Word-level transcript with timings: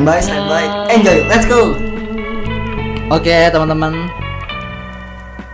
Standby, 0.00 0.24
standby. 0.24 0.64
Enjoy, 0.96 1.28
let's 1.28 1.44
go. 1.44 1.76
Oke 3.12 3.36
teman-teman 3.52 4.08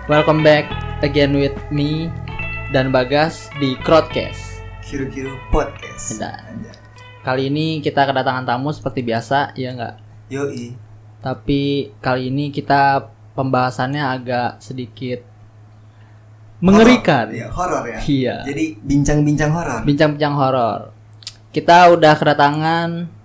Welcome 0.06 0.46
back 0.46 0.70
again 1.02 1.34
with 1.34 1.50
me 1.74 2.14
Dan 2.70 2.94
Bagas 2.94 3.50
di 3.58 3.74
Crowdcast 3.82 4.62
Kiru-kiru 4.86 5.34
podcast. 5.50 6.22
Anjay. 6.22 6.78
Kali 7.26 7.50
ini 7.50 7.82
kita 7.82 8.06
kedatangan 8.06 8.46
tamu 8.46 8.70
seperti 8.70 9.02
biasa 9.02 9.50
ya 9.58 9.74
nggak 9.74 9.94
Yoi. 10.30 10.78
Tapi 11.26 11.90
kali 11.98 12.30
ini 12.30 12.54
kita 12.54 13.02
pembahasannya 13.34 13.98
agak 13.98 14.62
sedikit 14.62 15.26
Mengerikan 16.62 17.34
Horor. 17.34 17.34
Iya, 17.34 17.46
horor 17.50 17.82
ya. 17.82 17.98
Iya. 17.98 18.36
Jadi 18.46 18.78
bincang-bincang 18.78 19.50
horor. 19.50 19.82
Bincang-bincang 19.82 20.34
horor 20.38 20.80
Kita 21.50 21.90
udah 21.90 22.14
kedatangan 22.14 23.15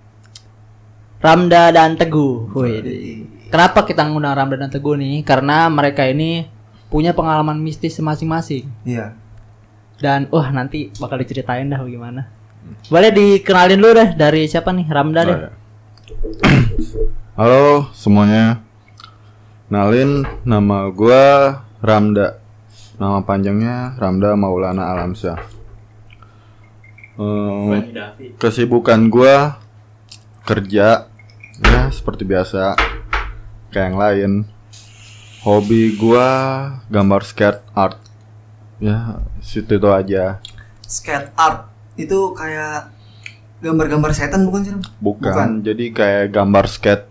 Ramda 1.22 1.70
dan 1.70 1.94
Teguh 1.94 2.50
Wih, 2.50 3.22
Kenapa 3.46 3.86
kita 3.86 4.02
ngundang 4.10 4.34
Ramda 4.34 4.56
dan 4.58 4.74
Teguh 4.74 4.98
nih? 4.98 5.22
Karena 5.22 5.70
mereka 5.70 6.02
ini 6.02 6.50
punya 6.90 7.14
pengalaman 7.14 7.56
mistis 7.56 7.96
masing-masing 8.02 8.68
Iya. 8.82 9.14
dan 10.02 10.26
wah 10.34 10.50
nanti 10.50 10.90
bakal 10.98 11.22
diceritain 11.22 11.70
dah 11.70 11.78
bagaimana. 11.78 12.26
Boleh 12.90 13.14
dikenalin 13.14 13.78
dulu 13.78 13.92
deh 13.94 14.10
dari 14.18 14.50
siapa 14.50 14.74
nih 14.74 14.86
Ramda 14.90 15.22
deh. 15.22 15.36
Oh, 15.38 15.40
ya. 15.46 15.50
Halo 17.38 17.86
semuanya. 17.94 18.60
Nalin 19.70 20.26
nama 20.42 20.90
gua 20.90 21.22
Ramda. 21.78 22.42
Nama 22.98 23.22
panjangnya 23.22 23.94
Ramda 23.96 24.34
Maulana 24.34 24.90
Alamsyah. 24.90 25.38
Eh, 27.16 27.80
kesibukan 28.42 29.06
gua 29.06 29.62
kerja 30.42 31.11
ya 31.62 31.88
seperti 31.88 32.22
biasa 32.22 32.74
kayak 33.70 33.86
yang 33.88 33.98
lain. 33.98 34.32
Hobi 35.42 35.98
gua 35.98 36.28
gambar 36.86 37.26
skate 37.26 37.62
art. 37.74 37.98
Ya, 38.78 39.18
situ 39.42 39.74
itu 39.74 39.88
aja. 39.90 40.38
Skate 40.86 41.34
art 41.34 41.66
itu 41.98 42.30
kayak 42.34 42.94
gambar-gambar 43.58 44.10
setan 44.14 44.46
bukan 44.46 44.60
sih? 44.62 44.72
Bukan, 44.98 45.22
Bukan. 45.22 45.48
jadi 45.66 45.84
kayak 45.90 46.24
gambar 46.30 46.64
skate 46.66 47.06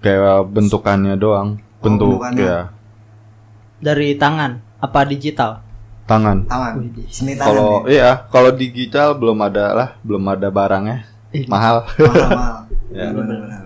kayak 0.00 0.48
bentukannya 0.48 1.16
doang. 1.16 1.60
Bentuk 1.80 2.20
bentukannya. 2.20 2.44
ya 2.44 2.60
Dari 3.80 4.16
tangan 4.16 4.60
apa 4.80 5.00
digital? 5.04 5.60
tangan. 6.04 6.42
Tangan. 6.50 6.72
Widih. 6.82 7.06
Seni 7.06 7.38
tangan. 7.38 7.48
Kalau 7.54 7.70
ya? 7.86 7.92
iya, 7.94 8.10
kalau 8.28 8.50
digital 8.50 9.14
belum 9.14 9.38
ada 9.46 9.64
lah, 9.70 9.88
belum 10.02 10.24
ada 10.26 10.50
barangnya. 10.50 11.06
Ih, 11.30 11.46
Mahal. 11.46 11.86
Mahal-mahal. 11.86 12.56
Ya. 12.90 13.14
Benar-benar. 13.14 13.62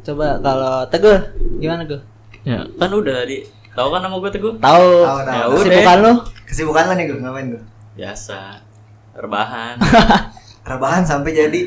Coba 0.00 0.26
kalau 0.40 0.74
Teguh 0.88 1.20
gimana 1.60 1.84
Teguh? 1.84 2.02
Ya, 2.44 2.64
kan 2.80 2.88
udah 2.92 3.24
tadi. 3.24 3.44
Tahu 3.76 3.88
kan 3.92 4.00
nama 4.00 4.16
gue 4.16 4.30
Teguh? 4.32 4.54
Tahu. 4.60 4.88
Ya 5.04 5.44
udah. 5.48 5.56
kesibukan 5.60 5.96
lu? 6.00 6.12
Kesibukan 6.48 6.82
lo 6.88 6.92
nih 6.96 7.04
gue 7.08 7.18
ngapain 7.20 7.46
gue? 7.52 7.62
Biasa. 7.96 8.64
Rebahan 9.10 9.76
Rebahan 10.70 11.02
sampai 11.02 11.34
jadi 11.34 11.60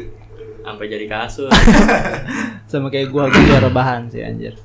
sampai 0.64 0.86
jadi 0.88 1.06
kasur. 1.12 1.52
Sama 2.72 2.88
kayak 2.88 3.12
gua 3.12 3.28
gua 3.28 3.60
rebahan 3.60 4.08
sih 4.08 4.24
anjir. 4.24 4.56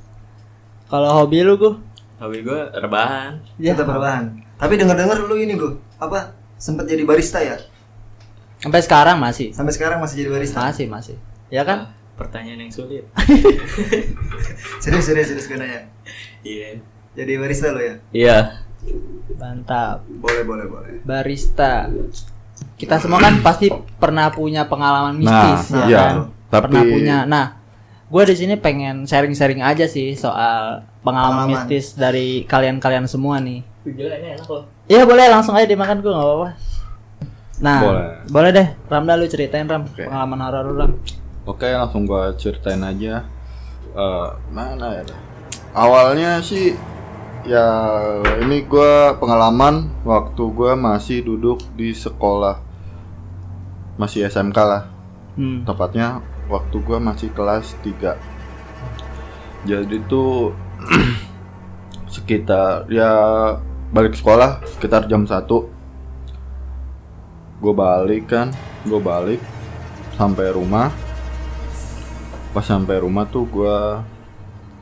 Kalau 0.87 1.11
hobi 1.11 1.43
lu 1.43 1.59
gua? 1.59 1.75
Hobi 2.23 2.47
gue 2.47 2.59
rebahan. 2.71 3.43
Ya. 3.59 3.75
tetap 3.75 3.91
rebahan. 3.91 4.39
Tapi 4.55 4.79
denger-denger 4.79 5.27
lu 5.27 5.35
ini 5.35 5.59
gue 5.59 5.75
apa 5.99 6.35
sempat 6.55 6.87
jadi 6.87 7.03
barista 7.03 7.43
ya? 7.43 7.59
Sampai 8.63 8.79
sekarang 8.79 9.19
masih. 9.19 9.51
Sampai 9.51 9.75
sekarang 9.75 9.99
masih 9.99 10.23
jadi 10.23 10.29
barista. 10.31 10.63
Masih 10.71 10.87
masih. 10.87 11.15
Ya 11.51 11.67
kan? 11.67 11.91
Pertanyaan 12.19 12.59
yang 12.61 12.73
sulit. 12.75 13.07
Serius 14.83 15.07
serius 15.07 15.27
serius 15.27 15.47
gue 15.47 15.55
nanya. 15.55 15.87
Iya. 16.41 16.83
Jadi 17.15 17.31
barista 17.35 17.71
lo 17.71 17.79
ya? 17.79 17.95
Iya. 18.11 18.37
Mantap. 19.35 20.03
Boleh 20.05 20.43
boleh 20.43 20.65
boleh. 20.67 20.91
Barista. 21.01 21.87
Kita 22.75 22.99
semua 22.99 23.19
kan 23.19 23.39
pasti 23.39 23.71
pernah 23.95 24.27
punya 24.29 24.67
pengalaman 24.67 25.15
Nah, 25.15 25.19
mistis 25.19 25.71
ya 25.71 25.83
iya. 25.85 25.99
kan? 26.01 26.15
Tapi 26.49 26.63
pernah 26.67 26.83
punya. 26.83 27.17
Nah, 27.23 27.45
gue 28.05 28.23
di 28.25 28.35
sini 28.35 28.55
pengen 28.55 29.03
sharing-sharing 29.03 29.59
aja 29.59 29.85
sih 29.85 30.11
soal 30.13 30.83
pengalaman, 31.01 31.47
Pengalaman. 31.47 31.67
mistis 31.67 31.95
dari 31.95 32.43
kalian-kalian 32.43 33.07
semua 33.07 33.39
nih. 33.39 33.63
Tujuannya 33.83 34.29
enak 34.35 34.47
loh. 34.47 34.63
Iya 34.85 35.07
boleh 35.07 35.25
langsung 35.29 35.55
aja 35.55 35.63
dimakan 35.63 35.99
gue 35.99 36.11
nggak 36.11 36.27
apa-apa. 36.27 36.49
Nah, 37.59 37.79
Boleh. 37.81 38.07
boleh. 38.27 38.49
deh. 38.51 38.67
Ramda 38.87 39.13
lu 39.13 39.27
ceritain 39.27 39.67
Ram 39.67 39.83
Oke. 39.83 40.03
pengalaman 40.03 40.39
horor 40.39 40.63
lu 40.65 40.75
Ram. 40.77 40.91
Oke, 41.49 41.65
langsung 41.73 42.05
gua 42.05 42.37
ceritain 42.37 42.85
aja. 42.85 43.25
Eh, 43.97 44.29
mana 44.53 45.01
ya? 45.01 45.17
Awalnya 45.73 46.45
sih 46.45 46.77
ya 47.41 47.65
ini 48.45 48.61
gua 48.69 49.17
pengalaman 49.17 49.89
waktu 50.05 50.43
gua 50.53 50.77
masih 50.77 51.25
duduk 51.25 51.57
di 51.73 51.97
sekolah. 51.97 52.61
Masih 53.97 54.29
SMK 54.29 54.59
lah. 54.61 54.99
Hmm. 55.39 55.63
tepatnya 55.63 56.19
waktu 56.51 56.83
gua 56.83 56.99
masih 56.99 57.31
kelas 57.31 57.71
3 57.79 58.19
jadi 59.63 60.03
tuh 60.11 60.51
sekitar 62.13 62.91
ya 62.91 63.07
balik 63.95 64.19
sekolah 64.19 64.59
sekitar 64.75 65.07
jam 65.07 65.23
1 65.23 65.47
gue 67.59 67.73
balik 67.75 68.27
kan 68.27 68.51
gue 68.83 68.99
balik 68.99 69.39
sampai 70.19 70.51
rumah 70.51 70.91
pas 72.49 72.65
sampai 72.65 73.01
rumah 73.01 73.29
tuh 73.29 73.45
gua 73.45 74.01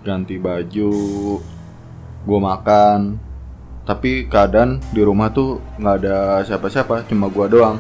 ganti 0.06 0.40
baju 0.40 0.92
gue 2.28 2.40
makan 2.40 3.20
tapi 3.84 4.28
keadaan 4.28 4.80
di 4.92 5.04
rumah 5.04 5.32
tuh 5.32 5.60
nggak 5.80 5.96
ada 6.04 6.18
siapa-siapa 6.48 7.08
cuma 7.08 7.28
gua 7.28 7.48
doang 7.52 7.78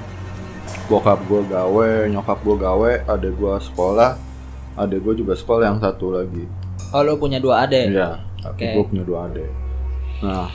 bokap 0.87 1.19
gue 1.27 1.41
gawe, 1.51 2.07
nyokap 2.07 2.39
gue 2.43 2.57
gawe, 2.63 2.91
adek 3.11 3.33
gue 3.35 3.55
sekolah, 3.59 4.15
adek 4.79 4.99
gue 5.03 5.13
juga 5.23 5.33
sekolah 5.35 5.63
yang 5.67 5.79
satu 5.83 6.15
lagi. 6.15 6.47
Oh 6.95 7.03
lu 7.03 7.19
punya 7.19 7.43
dua 7.43 7.67
adik. 7.67 7.91
Iya, 7.91 8.23
Oke. 8.47 8.71
gue 8.71 8.83
punya 8.87 9.03
dua 9.03 9.27
adek. 9.27 9.51
Nah, 10.23 10.47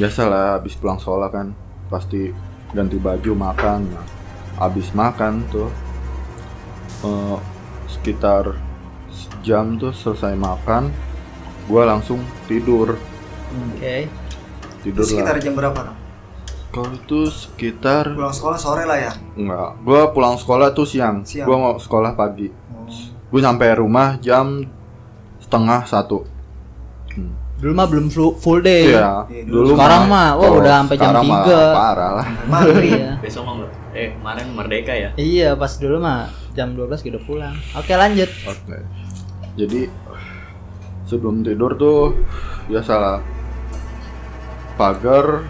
biasalah 0.00 0.56
habis 0.56 0.72
pulang 0.80 0.96
sekolah 0.96 1.28
kan, 1.28 1.52
pasti 1.92 2.32
ganti 2.72 2.96
baju 2.96 3.32
makan. 3.36 3.80
Nah, 3.92 4.06
habis 4.56 4.88
makan 4.96 5.44
tuh, 5.52 5.68
eh, 7.04 7.36
sekitar 7.92 8.56
jam 9.44 9.76
tuh 9.76 9.92
selesai 9.92 10.32
makan, 10.38 10.88
gue 11.68 11.82
langsung 11.84 12.24
tidur, 12.48 12.96
Oke. 13.52 14.08
tidur 14.80 15.04
Itu 15.04 15.10
sekitar 15.12 15.36
lah. 15.36 15.42
jam 15.42 15.52
berapa? 15.52 15.80
Kalau 16.72 16.88
itu 16.96 17.28
sekitar 17.28 18.16
Pulang 18.16 18.32
sekolah 18.32 18.56
sore 18.56 18.88
lah 18.88 18.96
ya. 18.96 19.12
Enggak, 19.36 19.76
gua 19.84 20.08
pulang 20.16 20.40
sekolah 20.40 20.72
tuh 20.72 20.88
siang. 20.88 21.20
Siang. 21.20 21.44
Gua 21.44 21.56
mau 21.60 21.74
sekolah 21.76 22.16
pagi. 22.16 22.48
Oh. 22.72 22.88
Gue 23.28 23.40
sampai 23.44 23.76
rumah 23.76 24.16
jam 24.24 24.64
setengah 25.36 25.84
satu. 25.84 26.24
Hmm. 27.12 27.36
Dulu 27.60 27.72
mah 27.76 27.86
belum 27.92 28.08
full, 28.10 28.64
day. 28.64 28.88
Iya. 28.88 29.28
Iya, 29.28 29.42
dulu. 29.46 29.68
Dulu 29.68 29.72
Sekarang 29.76 30.02
mah, 30.08 30.28
wah, 30.34 30.48
oh, 30.48 30.58
udah 30.58 30.72
sampai 30.80 30.96
jam 30.96 31.12
sekarang 31.12 31.24
mah 31.28 31.44
3. 31.44 31.76
Parah 31.76 32.10
lah. 32.16 32.26
Maghrib. 32.48 32.92
Iya. 32.96 33.12
Besok 33.20 33.42
mah 33.44 33.54
eh 33.92 34.08
kemarin 34.16 34.46
merdeka 34.56 34.92
ya. 34.96 35.10
Iya, 35.20 35.48
pas 35.60 35.76
dulu 35.76 35.96
mah 36.00 36.32
jam 36.52 36.76
12 36.76 37.02
udah 37.12 37.22
pulang. 37.24 37.56
Oke, 37.76 37.92
lanjut. 37.96 38.30
Oke. 38.48 38.76
Jadi 39.56 39.88
sebelum 41.08 41.44
tidur 41.44 41.76
tuh 41.76 42.16
biasalah 42.72 43.20
pagar 44.80 45.44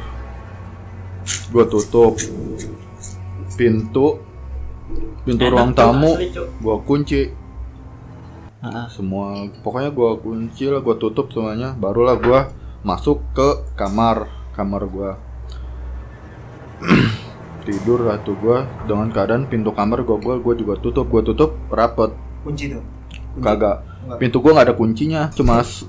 gue 1.55 1.65
tutup 1.71 2.19
pintu 3.55 4.19
pintu 5.23 5.45
Enak 5.47 5.53
ruang 5.55 5.71
tamu 5.71 6.19
gue 6.35 6.77
kunci 6.83 7.31
Heeh. 8.63 8.87
semua 8.95 9.51
pokoknya 9.67 9.91
gua 9.91 10.15
kunci 10.23 10.71
lah 10.71 10.79
gua 10.79 10.95
tutup 10.95 11.35
semuanya 11.35 11.75
barulah 11.75 12.15
gua 12.15 12.47
masuk 12.87 13.19
ke 13.35 13.75
kamar 13.75 14.31
kamar 14.55 14.87
gua 14.87 15.11
tidur 17.63 17.99
tuh 18.21 18.35
gua 18.37 18.67
dengan 18.85 19.09
keadaan 19.09 19.47
pintu 19.47 19.71
kamar 19.71 20.03
gua 20.03 20.19
gua 20.19 20.35
gua 20.37 20.55
juga 20.55 20.75
tutup 20.77 21.07
gua 21.07 21.23
tutup 21.23 21.55
rapet 21.69 22.11
Kunci 22.43 22.71
tuh. 22.71 22.83
Kunci? 23.33 23.41
kagak 23.41 23.77
Enggak. 24.03 24.19
pintu 24.19 24.37
gua 24.39 24.51
nggak 24.55 24.67
ada 24.69 24.77
kuncinya 24.77 25.23
cuma 25.31 25.63
s- 25.63 25.87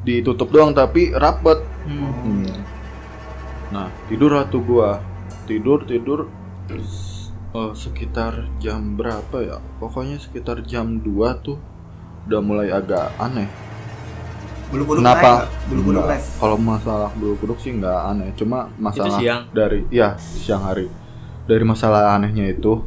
ditutup 0.00 0.48
doang 0.50 0.72
tapi 0.72 1.12
rapet 1.12 1.60
Hmm. 1.80 2.12
Hmm. 2.12 2.44
Nah, 3.70 3.88
tidur 4.06 4.36
tuh 4.46 4.60
gua. 4.60 5.00
Tidur, 5.46 5.86
tidur 5.86 6.28
eh, 6.68 7.72
sekitar 7.72 8.46
jam 8.60 8.94
berapa 8.94 9.36
ya? 9.40 9.58
Pokoknya 9.80 10.20
sekitar 10.20 10.62
jam 10.62 11.00
2 11.00 11.40
tuh 11.40 11.56
udah 12.28 12.40
mulai 12.42 12.68
agak 12.68 13.10
aneh. 13.16 13.48
Bulu 14.70 14.82
kuduk 14.86 15.02
Kenapa? 15.02 15.50
Bulu 15.66 15.80
kuduk. 15.90 16.06
Kalau 16.38 16.56
masalah 16.56 17.10
bulu 17.18 17.34
kuduk 17.42 17.58
sih 17.58 17.74
nggak 17.74 18.00
aneh, 18.14 18.30
cuma 18.38 18.70
masalah 18.78 19.18
siang? 19.18 19.42
dari 19.50 19.82
ya 19.90 20.14
siang 20.18 20.62
hari. 20.62 20.86
Dari 21.50 21.64
masalah 21.66 22.14
anehnya 22.14 22.46
itu 22.46 22.78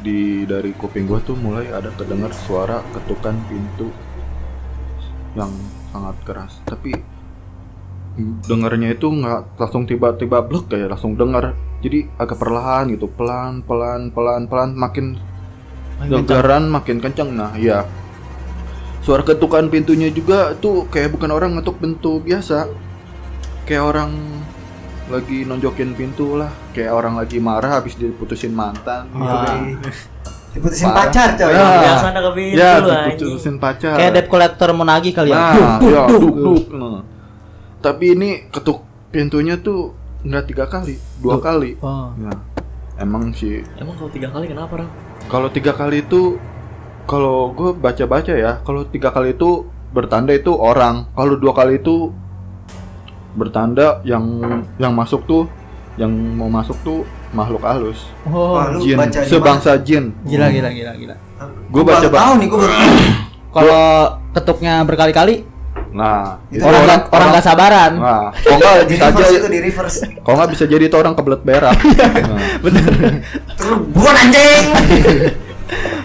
di 0.00 0.48
dari 0.48 0.72
kuping 0.72 1.04
gua 1.04 1.20
tuh 1.20 1.36
mulai 1.36 1.68
ada 1.68 1.92
kedengar 1.92 2.32
suara 2.32 2.80
ketukan 2.96 3.36
pintu 3.52 3.92
yang 5.36 5.52
sangat 5.92 6.16
keras. 6.24 6.52
Tapi 6.64 6.96
dengarnya 8.48 8.96
itu 8.96 9.12
nggak 9.12 9.60
langsung 9.60 9.84
tiba-tiba 9.84 10.40
blok 10.40 10.72
kayak 10.72 10.88
langsung 10.96 11.20
dengar. 11.20 11.52
Jadi 11.84 12.08
agak 12.16 12.40
perlahan 12.40 12.88
gitu, 12.96 13.12
pelan 13.12 13.60
pelan 13.60 14.08
pelan 14.08 14.48
pelan 14.48 14.72
makin. 14.72 15.20
Gagaran 15.98 16.70
makin 16.70 17.02
kencang. 17.02 17.34
Nah, 17.34 17.52
iya. 17.58 17.82
Suara 19.02 19.22
ketukan 19.24 19.70
pintunya 19.72 20.12
juga 20.12 20.52
tuh 20.58 20.84
kayak 20.90 21.16
bukan 21.16 21.30
orang 21.32 21.56
ngetuk 21.56 21.80
pintu 21.80 22.20
biasa. 22.20 22.68
Kayak 23.64 23.84
orang 23.94 24.10
lagi 25.08 25.48
nonjokin 25.48 25.96
pintu 25.96 26.36
lah. 26.36 26.52
Kayak 26.76 26.92
orang 26.92 27.16
lagi 27.16 27.40
marah 27.40 27.80
habis 27.80 27.96
diputusin 27.96 28.52
mantan. 28.52 29.08
Ah. 29.16 29.64
Diputusin 30.52 30.88
Parah. 30.88 31.08
pacar 31.08 31.28
coy. 31.36 31.52
Ya. 31.52 31.68
Biasa 31.84 32.06
ada 32.08 32.20
ke 32.20 32.30
pintu 32.36 32.56
Ya, 32.56 32.72
diputusin 32.80 33.56
pacar. 33.60 33.94
Kayak 33.96 34.12
debt 34.16 34.28
collector 34.28 34.68
mau 34.76 34.84
nagih 34.84 35.12
kali 35.12 35.30
ya. 35.32 35.38
Nah, 35.38 35.78
ya, 35.84 36.02
duk, 36.08 36.36
duk. 36.36 36.64
Nah. 36.72 37.00
Tapi 37.78 38.04
ini 38.16 38.48
ketuk 38.50 38.82
pintunya 39.14 39.56
tuh 39.60 39.94
nggak 40.26 40.44
tiga 40.50 40.64
kali, 40.66 40.98
dua 41.22 41.38
Duh. 41.38 41.42
kali. 41.44 41.78
Oh. 41.78 42.10
Nah, 42.18 42.34
emang 42.98 43.30
sih 43.30 43.62
Emang 43.78 43.94
kalau 43.94 44.10
tiga 44.10 44.28
kali 44.34 44.50
kenapa, 44.50 44.82
Ram? 44.82 44.90
Kalau 45.30 45.48
tiga 45.52 45.72
kali 45.76 46.02
itu, 46.02 46.40
kalau 47.08 47.56
gue 47.56 47.72
baca-baca 47.72 48.36
ya, 48.36 48.60
kalau 48.60 48.84
tiga 48.84 49.08
kali 49.08 49.32
itu 49.32 49.64
bertanda 49.96 50.36
itu 50.36 50.52
orang, 50.52 51.08
kalau 51.16 51.40
dua 51.40 51.56
kali 51.56 51.80
itu 51.80 52.12
bertanda 53.32 54.04
yang 54.04 54.28
yang 54.76 54.92
masuk 54.92 55.24
tuh, 55.24 55.48
yang 55.96 56.12
mau 56.12 56.52
masuk 56.52 56.76
tuh 56.84 57.08
makhluk 57.32 57.64
halus, 57.64 58.04
Oh. 58.28 58.60
Jin, 58.84 59.00
baca 59.00 59.24
sebangsa 59.24 59.80
jin. 59.80 60.12
Gila 60.28 60.52
gila 60.52 60.68
gila 60.68 60.92
gila. 61.00 61.16
Gue 61.72 61.80
Gua 61.80 61.96
baca 61.96 62.08
tahu 62.08 62.32
nih 62.44 62.46
gue 62.52 62.60
Kalau 63.56 63.84
ketuknya 64.36 64.84
berkali-kali 64.84 65.48
Nah, 65.88 66.36
Itu 66.52 66.68
orang 66.68 66.84
nggak 66.84 67.00
orang 67.08 67.28
nggak 67.32 67.46
sabaran. 67.48 67.92
Nah, 67.96 68.28
kok 68.36 68.56
nggak 68.60 68.84
bisa 68.92 69.08
aja, 69.08 69.24
itu 69.32 69.48
di 69.48 69.60
reverse. 69.64 70.04
kok 70.20 70.32
nggak 70.36 70.50
bisa 70.52 70.64
jadi 70.68 70.84
itu 70.84 70.96
orang 71.00 71.16
kebelet 71.16 71.40
berak. 71.48 71.76
nah. 72.28 72.40
Terbun 73.56 74.14
anjing. 74.14 74.64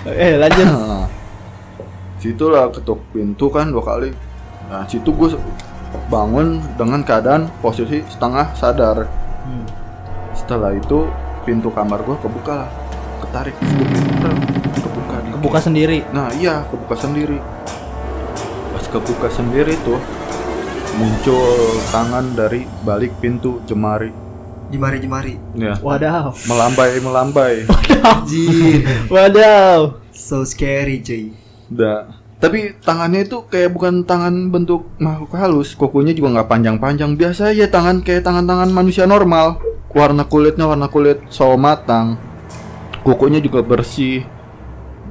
Eh 0.09 0.35
lanjut. 0.39 0.67
Situ 2.23 2.45
lah 2.47 2.71
ketuk 2.71 3.03
pintu 3.11 3.51
kan 3.51 3.67
dua 3.67 3.83
kali. 3.83 4.11
Nah, 4.71 4.87
situ 4.87 5.11
gue 5.11 5.35
bangun 6.07 6.63
dengan 6.79 7.03
keadaan 7.03 7.51
posisi 7.59 7.99
setengah 8.07 8.55
sadar. 8.55 9.03
Hmm. 9.43 9.67
Setelah 10.31 10.71
itu 10.71 11.03
pintu 11.43 11.67
kamar 11.69 11.99
gue 12.07 12.15
kebuka 12.23 12.63
lah, 12.63 12.69
ketarik 13.27 13.55
kebuka 13.59 15.15
dikit. 15.19 15.35
Kebuka 15.35 15.59
sendiri. 15.59 15.99
Nah 16.15 16.31
iya 16.33 16.63
kebuka 16.71 16.95
sendiri. 16.95 17.37
Pas 18.71 18.85
kebuka 18.87 19.27
sendiri 19.29 19.75
tuh 19.83 19.99
muncul 20.95 21.43
tangan 21.91 22.33
dari 22.33 22.65
balik 22.87 23.13
pintu 23.19 23.59
jemari. 23.67 24.11
Jemari-jemari. 24.73 25.37
Ya, 25.53 25.77
Wadaw. 25.77 26.33
melambai 26.49 26.97
melambai. 26.97 27.55
Anjir. 28.09 28.81
Wadaw. 29.05 30.01
So 30.09 30.41
scary 30.41 31.05
cuy. 31.05 31.29
Udah. 31.69 32.09
Tapi 32.41 32.75
tangannya 32.81 33.23
itu 33.23 33.45
kayak 33.47 33.71
bukan 33.71 34.03
tangan 34.03 34.51
bentuk 34.51 34.89
makhluk 34.99 35.31
halus, 35.37 35.77
kukunya 35.77 36.11
juga 36.11 36.35
nggak 36.35 36.49
panjang-panjang. 36.49 37.15
Biasa 37.15 37.53
aja 37.55 37.69
tangan 37.69 38.01
kayak 38.01 38.25
tangan-tangan 38.25 38.73
manusia 38.73 39.05
normal. 39.05 39.61
Warna 39.93 40.25
kulitnya 40.25 40.65
warna 40.65 40.89
kulit 40.89 41.21
sawo 41.29 41.53
matang. 41.55 42.17
Kukunya 43.05 43.37
juga 43.39 43.61
bersih. 43.61 44.25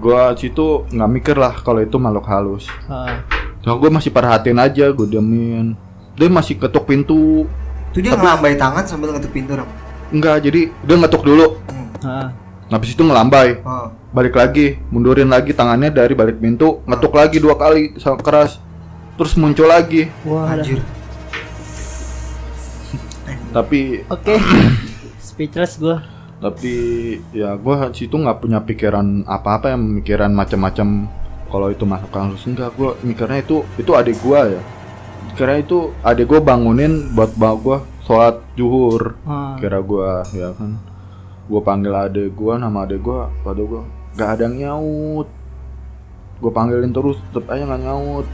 Gua 0.02 0.34
situ 0.34 0.84
nggak 0.90 1.10
mikir 1.14 1.36
lah 1.38 1.54
kalau 1.62 1.80
itu 1.80 1.96
makhluk 1.96 2.26
halus. 2.26 2.66
Ah. 2.90 3.22
Nah, 3.62 3.78
gue 3.78 3.90
masih 3.94 4.10
perhatiin 4.10 4.58
aja, 4.58 4.90
gue 4.90 5.06
diemin. 5.06 5.78
Dia 6.18 6.26
masih 6.26 6.58
ketuk 6.58 6.82
pintu. 6.82 7.46
Itu 7.92 8.00
dia 8.00 8.16
ngelambai 8.16 8.56
tangan 8.56 8.88
sambil 8.88 9.12
ngetuk 9.12 9.36
pintu 9.36 9.52
dong. 9.52 9.68
Enggak, 10.08 10.48
jadi 10.48 10.72
dia 10.72 10.96
ngetuk 10.96 11.28
dulu. 11.28 11.60
Ah. 12.00 12.32
Habis 12.72 12.96
itu 12.96 13.04
ngelambai. 13.04 13.60
Oh. 13.68 13.92
Balik 14.16 14.32
lagi, 14.32 14.80
mundurin 14.88 15.28
lagi 15.28 15.52
tangannya 15.52 15.92
dari 15.92 16.16
balik 16.16 16.40
pintu, 16.40 16.80
ngetuk 16.88 17.12
lagi 17.12 17.36
dua 17.36 17.52
kali 17.60 17.92
keras. 18.24 18.56
Terus 19.20 19.36
muncul 19.36 19.68
lagi. 19.68 20.08
Wah. 20.24 20.56
Anjir. 20.56 20.80
Tapi 23.56 24.08
Oke. 24.08 24.40
Speechless 25.20 25.76
gua. 25.76 26.00
tapi 26.42 26.74
ya 27.30 27.54
gue 27.54 27.74
situ 27.94 28.18
nggak 28.18 28.42
punya 28.42 28.58
pikiran 28.66 29.22
apa-apa 29.30 29.70
yang 29.70 30.02
pikiran 30.02 30.34
macam-macam 30.34 31.06
kalau 31.46 31.70
itu 31.70 31.86
masuk 31.86 32.10
halus 32.10 32.42
enggak 32.50 32.74
gue 32.74 32.98
mikirnya 33.06 33.46
itu 33.46 33.62
itu 33.78 33.94
adik 33.94 34.18
gue 34.18 34.58
ya 34.58 34.62
kira 35.34 35.58
itu 35.58 35.90
adik 36.04 36.28
gue 36.28 36.40
bangunin 36.44 37.12
buat 37.16 37.32
bawa 37.36 37.56
gue 37.58 37.78
sholat 38.02 38.42
zuhur 38.58 39.14
Ah. 39.24 39.54
kira 39.56 39.78
gua 39.80 40.26
ya 40.34 40.50
kan. 40.58 40.78
Gua 41.46 41.60
panggil 41.62 41.94
adek 41.94 42.34
gua 42.34 42.58
nama 42.58 42.86
adek 42.86 43.00
gua 43.02 43.30
pada 43.46 43.62
gua 43.62 43.82
gak 44.18 44.38
ada 44.38 44.42
yang 44.50 44.56
nyaut. 44.58 45.28
Gua 46.42 46.50
panggilin 46.50 46.90
terus 46.90 47.18
tetep 47.30 47.46
aja 47.46 47.62
nggak 47.66 47.82
nyaut. 47.86 48.26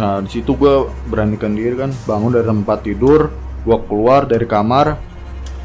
Nah 0.00 0.24
di 0.24 0.28
situ 0.32 0.56
gua 0.56 0.88
beranikan 1.08 1.52
diri 1.54 1.76
kan 1.76 1.92
bangun 2.08 2.32
dari 2.34 2.46
tempat 2.48 2.78
tidur 2.82 3.28
gua 3.64 3.78
keluar 3.84 4.24
dari 4.24 4.44
kamar 4.48 4.96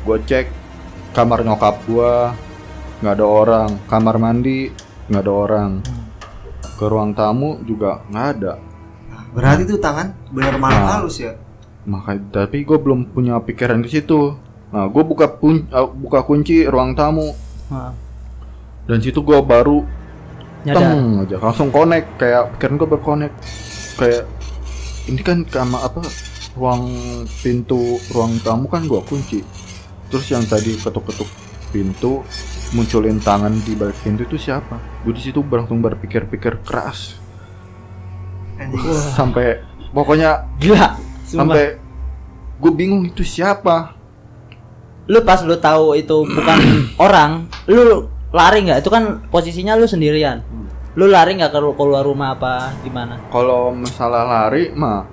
gua 0.04 0.18
cek 0.20 0.46
kamar 1.16 1.48
nyokap 1.48 1.80
gua. 1.88 2.36
Nggak 3.00 3.16
ada 3.16 3.26
orang. 3.26 3.70
Kamar 3.88 4.16
mandi 4.20 4.68
nggak 5.08 5.24
ada 5.24 5.34
orang. 5.34 5.72
Ke 6.76 6.86
ruang 6.88 7.16
tamu 7.16 7.60
juga 7.64 8.04
nggak 8.12 8.28
ada 8.36 8.69
berarti 9.30 9.64
tuh 9.66 9.78
tangan 9.78 10.14
bener 10.30 10.56
malah 10.56 10.80
Nah. 10.80 10.90
halus 10.98 11.18
ya. 11.18 11.34
Makanya 11.84 12.22
tapi 12.46 12.62
gue 12.62 12.76
belum 12.76 13.10
punya 13.10 13.38
pikiran 13.40 13.82
ke 13.82 13.90
situ. 13.92 14.36
Nah, 14.70 14.86
gue 14.86 15.02
buka 15.02 15.26
pun 15.32 15.66
eh, 15.66 15.88
buka 15.90 16.22
kunci 16.22 16.64
ruang 16.64 16.94
tamu 16.94 17.34
Ah. 17.68 17.94
dan 18.86 18.98
situ 18.98 19.22
gue 19.22 19.38
baru 19.40 19.86
Nyadar. 20.62 20.82
teng 20.82 21.22
aja 21.22 21.38
langsung 21.38 21.70
connect 21.70 22.18
kayak 22.18 22.58
pikiran 22.58 22.76
gue 22.76 22.90
berconnect 22.90 23.36
kayak 23.96 24.26
ini 25.06 25.22
kan 25.22 25.46
kamar 25.46 25.86
apa 25.86 26.02
ruang 26.54 26.90
pintu 27.40 27.78
ruang 28.10 28.42
tamu 28.42 28.66
kan 28.66 28.84
gue 28.84 28.98
kunci 29.06 29.46
terus 30.10 30.26
yang 30.28 30.42
tadi 30.44 30.74
ketuk-ketuk 30.76 31.30
pintu 31.70 32.26
munculin 32.72 33.22
tangan 33.22 33.54
di 33.62 33.78
balik 33.78 33.94
pintu 34.02 34.26
itu 34.26 34.42
siapa 34.42 34.82
gue 35.06 35.14
di 35.14 35.22
situ 35.22 35.46
langsung 35.46 35.80
berpikir-pikir 35.80 36.66
keras. 36.66 37.19
Sampai 39.16 39.64
pokoknya 39.96 40.46
Gila. 40.60 40.98
Sumpah. 41.26 41.38
sampai 41.46 41.64
gue 42.60 42.72
bingung 42.74 43.06
itu 43.06 43.22
siapa 43.24 44.00
lu 45.10 45.26
pas 45.26 45.42
lu 45.42 45.58
tahu 45.58 45.98
itu 45.98 46.22
bukan 46.22 46.58
orang, 47.06 47.50
lu 47.66 48.06
lari 48.30 48.70
nggak? 48.70 48.86
Itu 48.86 48.94
kan 48.94 49.26
posisinya 49.34 49.74
lu 49.74 49.90
sendirian. 49.90 50.46
Lu 50.94 51.10
lari 51.10 51.34
nggak 51.34 51.50
keluar 51.50 51.74
keluar 51.74 52.04
rumah 52.06 52.38
apa 52.38 52.78
gimana? 52.86 53.18
Kalau 53.34 53.74
masalah 53.74 54.30
lari 54.30 54.70
mah 54.70 55.10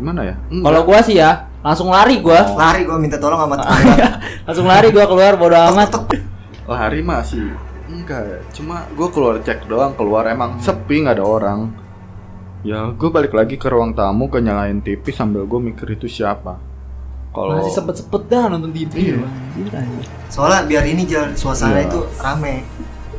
gimana 0.00 0.20
ya? 0.24 0.34
Kalau 0.48 0.80
gua 0.88 1.04
sih 1.04 1.20
ya, 1.20 1.52
langsung 1.60 1.92
lari 1.92 2.24
gua. 2.24 2.40
Lari 2.56 2.88
gua 2.88 2.96
minta 2.96 3.20
tolong 3.20 3.36
sama 3.36 3.60
tetangga. 3.60 4.08
langsung 4.48 4.64
lari 4.64 4.88
gua 4.88 5.04
keluar 5.04 5.36
bodo 5.36 5.60
amat. 5.60 5.92
lari 6.64 7.04
mah 7.04 7.20
sih 7.20 7.44
enggak. 7.84 8.48
Cuma 8.56 8.88
gue 8.96 9.08
keluar 9.12 9.36
cek 9.44 9.68
doang 9.68 9.92
keluar 9.92 10.24
emang 10.24 10.56
sepi 10.64 11.04
nggak 11.04 11.20
ada 11.20 11.24
orang. 11.28 11.68
Ya 12.64 12.88
gue 12.90 13.10
balik 13.12 13.36
lagi 13.36 13.60
ke 13.60 13.68
ruang 13.68 13.92
tamu 13.92 14.26
ke 14.26 14.40
nyalain 14.40 14.80
TV 14.80 15.04
sambil 15.12 15.44
gue 15.44 15.60
mikir 15.62 15.84
itu 15.92 16.08
siapa. 16.08 16.56
Kalau 17.28 17.58
Masih 17.60 17.74
sempet-sempet 17.76 18.22
dah 18.26 18.46
nonton 18.48 18.72
TV. 18.72 18.94
Iya. 19.12 19.26
Anjir. 19.74 20.06
Soalnya 20.30 20.64
biar 20.64 20.84
ini 20.86 21.02
jalan 21.04 21.34
suasana 21.34 21.76
Iya. 21.76 21.90
itu 21.90 21.98
rame. 22.16 22.64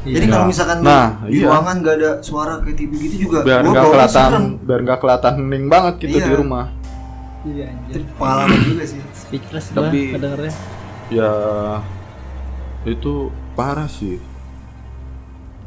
Iya. 0.02 0.14
Jadi 0.18 0.26
kalau 0.30 0.46
misalkan 0.48 0.78
Nah, 0.82 1.08
di 1.28 1.42
iya. 1.42 1.46
ruangan 1.46 1.76
gak 1.84 1.96
ada 2.00 2.12
suara 2.24 2.54
kayak 2.62 2.78
TV 2.78 2.92
gitu 3.06 3.16
juga 3.26 3.42
biar 3.42 3.62
nggak 3.62 3.74
baunya 3.76 3.92
kelihatan 3.92 4.44
biar 4.62 4.80
nggak 4.82 5.00
kelihatan 5.00 5.34
hening 5.36 5.66
banget 5.68 5.94
gitu 6.00 6.18
Iya. 6.18 6.26
di 6.26 6.34
rumah. 6.34 6.66
Iya 7.46 7.66
Itu 7.70 8.02
anjir. 8.02 8.02
pengalaman 8.18 8.60
juga 8.66 8.84
sih. 8.84 9.00
Speechless 9.14 9.66
Tapi- 9.70 10.10
kedengernya. 10.12 10.54
Ya 11.14 11.32
itu 12.84 13.14
parah 13.54 13.86
sih. 13.86 14.18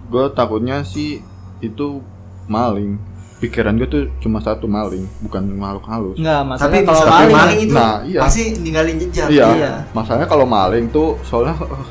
gue 0.09 0.25
takutnya 0.33 0.81
sih 0.83 1.21
itu 1.61 2.01
maling 2.49 2.97
pikiran 3.39 3.75
gue 3.75 3.87
tuh 3.87 4.03
cuma 4.19 4.39
satu 4.39 4.67
maling 4.67 5.07
bukan 5.21 5.43
makhluk 5.53 5.87
halus 5.87 6.17
Enggak, 6.17 6.43
Tapi 6.59 6.83
maksudnya 6.83 6.83
kalau 6.85 7.03
maling, 7.09 7.33
maling 7.33 7.59
itu 7.61 7.73
Nah, 7.73 7.95
iya. 8.03 8.21
pasti 8.21 8.43
ninggalin 8.57 8.97
jejak. 8.99 9.27
iya, 9.29 9.47
Iya. 9.49 9.73
masalahnya 9.93 10.27
kalau 10.27 10.43
maling 10.45 10.87
tuh 10.89 11.15
soalnya 11.23 11.55
eh, 11.57 11.87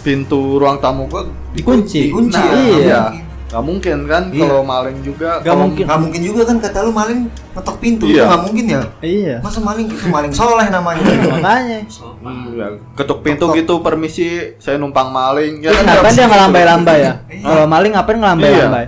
pintu 0.00 0.56
ruang 0.56 0.78
tamu 0.78 1.06
gue 1.06 1.22
dikunci. 1.52 2.08
Dikunci 2.08 2.36
Nah, 2.36 2.46
ya. 2.46 2.58
iya. 2.60 2.76
iya. 2.78 3.02
Gak 3.44 3.62
mungkin 3.62 3.98
kan 4.04 4.22
Iya. 4.28 4.40
kalau 4.40 4.62
maling 4.62 4.98
juga 5.00 5.38
Gak 5.38 5.46
kalau- 5.48 5.62
mungkin. 5.64 5.84
Gak 5.84 5.98
mungkin 6.00 6.20
juga 6.22 6.42
kan 6.44 6.56
kata 6.58 6.78
lu 6.80 6.90
maling 6.90 7.20
ngetok 7.54 7.76
pintu. 7.78 8.04
Iya. 8.04 8.26
Gak 8.26 8.40
mungkin 8.42 8.64
ya. 8.66 8.80
Iya. 9.00 9.34
Masa 9.40 9.58
maling 9.60 9.86
itu 9.86 10.06
maling 10.08 10.32
soleh 10.32 10.66
namanya. 10.68 11.02
Makanya. 11.38 11.78
Hmm, 12.18 12.54
ketuk 12.94 13.22
pintu 13.22 13.50
gitu 13.52 13.78
permisi 13.78 14.26
saya 14.58 14.74
numpang 14.74 15.06
maling 15.08 15.58
ya 15.58 15.70
Terus 15.70 15.80
kan 15.80 15.86
ngapain 15.88 16.14
dia 16.14 16.26
ngelambai-lambai 16.26 16.98
ya? 17.00 17.12
Iya. 17.26 17.42
Kalau 17.42 17.64
maling 17.64 17.92
ngapain 17.94 18.16
ngelambai-lambai? 18.16 18.86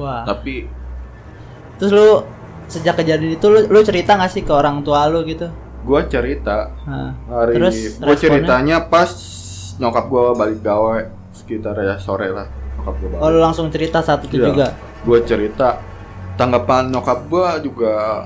Wah. 0.00 0.24
tapi 0.24 0.64
Terus 1.76 1.92
lu 1.92 2.08
sejak 2.66 2.96
kejadian 2.96 3.34
itu 3.34 3.46
lu, 3.46 3.64
lu 3.66 3.80
cerita 3.80 4.14
gak 4.14 4.30
sih 4.30 4.40
ke 4.40 4.50
orang 4.50 4.80
tua 4.80 5.04
lu 5.06 5.20
gitu? 5.22 5.48
gua 5.80 6.04
cerita 6.04 6.72
Nah, 6.84 7.12
hari 7.26 7.56
Terus 7.56 7.76
gua 7.96 8.12
responnya? 8.12 8.20
ceritanya 8.20 8.76
pas 8.84 9.10
nyokap 9.76 10.04
gua 10.06 10.32
balik 10.34 10.60
gawe 10.60 10.96
sekitar 11.32 11.72
ya 11.74 11.96
sore 11.96 12.28
lah 12.28 12.44
nyokap 12.76 12.94
gua 12.96 13.08
balik 13.10 13.20
oh 13.20 13.28
lu 13.28 13.38
langsung 13.38 13.66
cerita 13.68 14.00
saat 14.00 14.20
itu 14.22 14.36
Iya. 14.36 14.46
juga. 14.46 14.66
gue 15.00 15.18
cerita 15.24 15.80
tanggapan 16.36 16.88
nyokap 16.88 17.24
gue 17.26 17.48
juga 17.64 18.24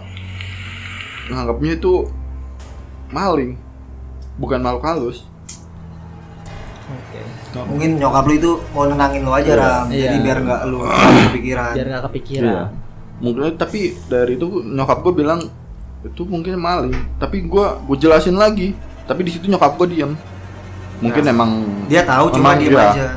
nganggapnya 1.27 1.73
itu 1.75 2.07
maling 3.09 3.55
bukan 4.35 4.59
makhluk 4.59 4.85
halus 4.85 5.19
Oke. 7.57 7.67
Mungkin 7.67 7.91
nyokap 7.97 8.25
lu 8.25 8.35
itu 8.35 8.53
mau 8.71 8.85
nenangin 8.85 9.23
lu 9.23 9.31
aja 9.31 9.47
Iya. 9.47 9.61
Ram. 9.61 9.85
Jadi 9.87 10.03
Iya. 10.11 10.21
biar 10.21 10.39
nggak 10.41 10.61
lu 10.65 10.79
terlalu 10.81 11.21
kepikiran. 11.25 11.73
Biar 11.73 11.87
gak 11.89 12.05
kepikiran. 12.09 12.51
Iya. 12.51 12.65
mungkin 13.15 13.55
tapi 13.55 13.81
dari 14.05 14.35
itu 14.35 14.47
nyokap 14.61 14.99
gue 15.01 15.15
bilang 15.15 15.41
itu 16.03 16.23
mungkin 16.25 16.59
maling 16.59 16.91
tapi 17.17 17.41
gue 17.43 17.67
gue 17.81 17.97
jelasin 17.97 18.35
lagi 18.35 18.75
tapi 19.05 19.23
di 19.23 19.31
situ 19.31 19.47
nyokap 19.47 19.79
gue 19.79 19.87
diam 19.89 20.19
mungkin 20.99 21.23
Nah, 21.23 21.31
emang 21.33 21.51
Dia 21.87 22.03
tahu 22.03 22.27
cuma 22.31 22.53
diem 22.55 22.75
iya. 22.75 22.91
aja. 22.91 23.09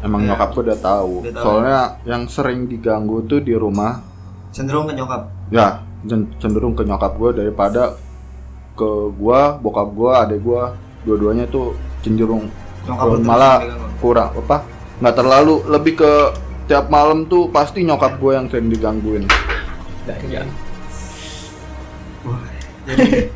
emang 0.00 0.20
Iya. 0.20 0.28
nyokap 0.28 0.48
gue 0.50 0.62
udah 0.64 0.78
tahu 0.80 1.12
Udah 1.22 1.32
tahu. 1.32 1.44
soalnya 1.46 1.78
yang 2.02 2.22
sering 2.26 2.66
diganggu 2.66 3.22
tuh 3.24 3.38
di 3.38 3.54
rumah 3.54 4.02
Cenderung 4.50 4.84
ke 4.84 4.92
nyokap. 4.92 5.22
ya 5.48 5.80
cen- 6.04 6.34
cenderung 6.36 6.74
ke 6.74 6.82
nyokap 6.82 7.14
gue 7.14 7.30
daripada 7.36 7.94
ke 8.74 8.90
gua 9.14 9.54
bokap 9.54 9.88
gua 9.88 10.10
adek 10.20 10.42
gua 10.42 10.74
dua-duanya 11.02 11.46
tuh 11.46 11.72
cenderung 12.00 12.50
Nyokap 12.84 13.06
Oh, 13.06 13.18
malah 13.18 13.56
kurang 13.98 14.30
apa 14.36 14.56
nggak 15.00 15.16
terlalu 15.16 15.54
lebih 15.66 15.94
ke 15.96 16.12
tiap 16.64 16.86
malam 16.88 17.24
tuh 17.24 17.48
pasti 17.48 17.82
nyokap 17.82 18.16
gue 18.16 18.32
yang 18.32 18.46
sering 18.48 18.68
digangguin 18.68 19.24
Iya. 20.04 20.44
Wah, 22.22 22.44
Jadi, 22.88 23.32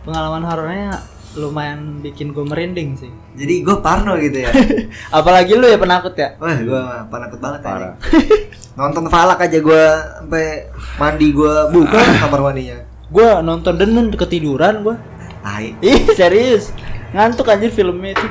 Pengalaman 0.00 0.44
horornya 0.44 1.00
lumayan 1.30 2.02
bikin 2.02 2.34
gue 2.34 2.42
merinding 2.42 2.98
sih. 2.98 3.12
jadi 3.38 3.62
gue 3.62 3.76
parno 3.78 4.18
gitu 4.18 4.42
ya. 4.42 4.50
Apalagi 5.16 5.54
lu 5.54 5.62
ya 5.64 5.78
penakut 5.78 6.12
ya? 6.12 6.34
Wah, 6.36 6.58
gue 6.58 6.74
mah 6.74 7.06
penakut 7.06 7.38
banget 7.38 7.60
parah. 7.62 7.94
Nonton 8.78 9.06
falak 9.06 9.38
aja 9.38 9.58
gue 9.60 9.84
sampai 10.18 10.66
mandi 10.98 11.30
gue 11.30 11.54
buka 11.70 12.00
kamar 12.20 12.40
mandinya. 12.42 12.82
Gue 13.10 13.26
nonton 13.42 13.74
denen 13.74 14.10
ketiduran 14.10 14.82
gue. 14.82 14.96
Tai. 15.40 15.66
Ih 15.80 16.00
serius 16.12 16.74
ngantuk 17.10 17.46
anjir 17.50 17.70
filmnya 17.72 18.14
itu. 18.14 18.26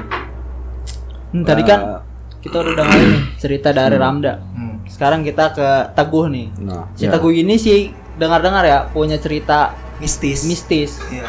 Hmm, 1.30 1.46
tadi 1.46 1.62
kan 1.68 2.02
kita 2.40 2.56
udah 2.64 2.74
dengerin 2.80 3.08
nih 3.12 3.24
cerita 3.38 3.70
dari 3.76 3.98
Ramda. 4.00 4.40
Hmm. 4.56 4.82
Sekarang 4.90 5.22
kita 5.22 5.54
ke 5.54 5.68
Teguh 5.94 6.26
nih. 6.32 6.48
nah 6.64 6.90
Si 6.98 7.06
ya. 7.06 7.14
Teguh 7.14 7.34
ini 7.36 7.56
sih 7.60 7.94
dengar-dengar 8.18 8.64
ya 8.66 8.88
punya 8.90 9.20
cerita 9.20 9.76
Mistis. 10.00 10.48
mistis. 10.48 10.96
Iya. 11.12 11.28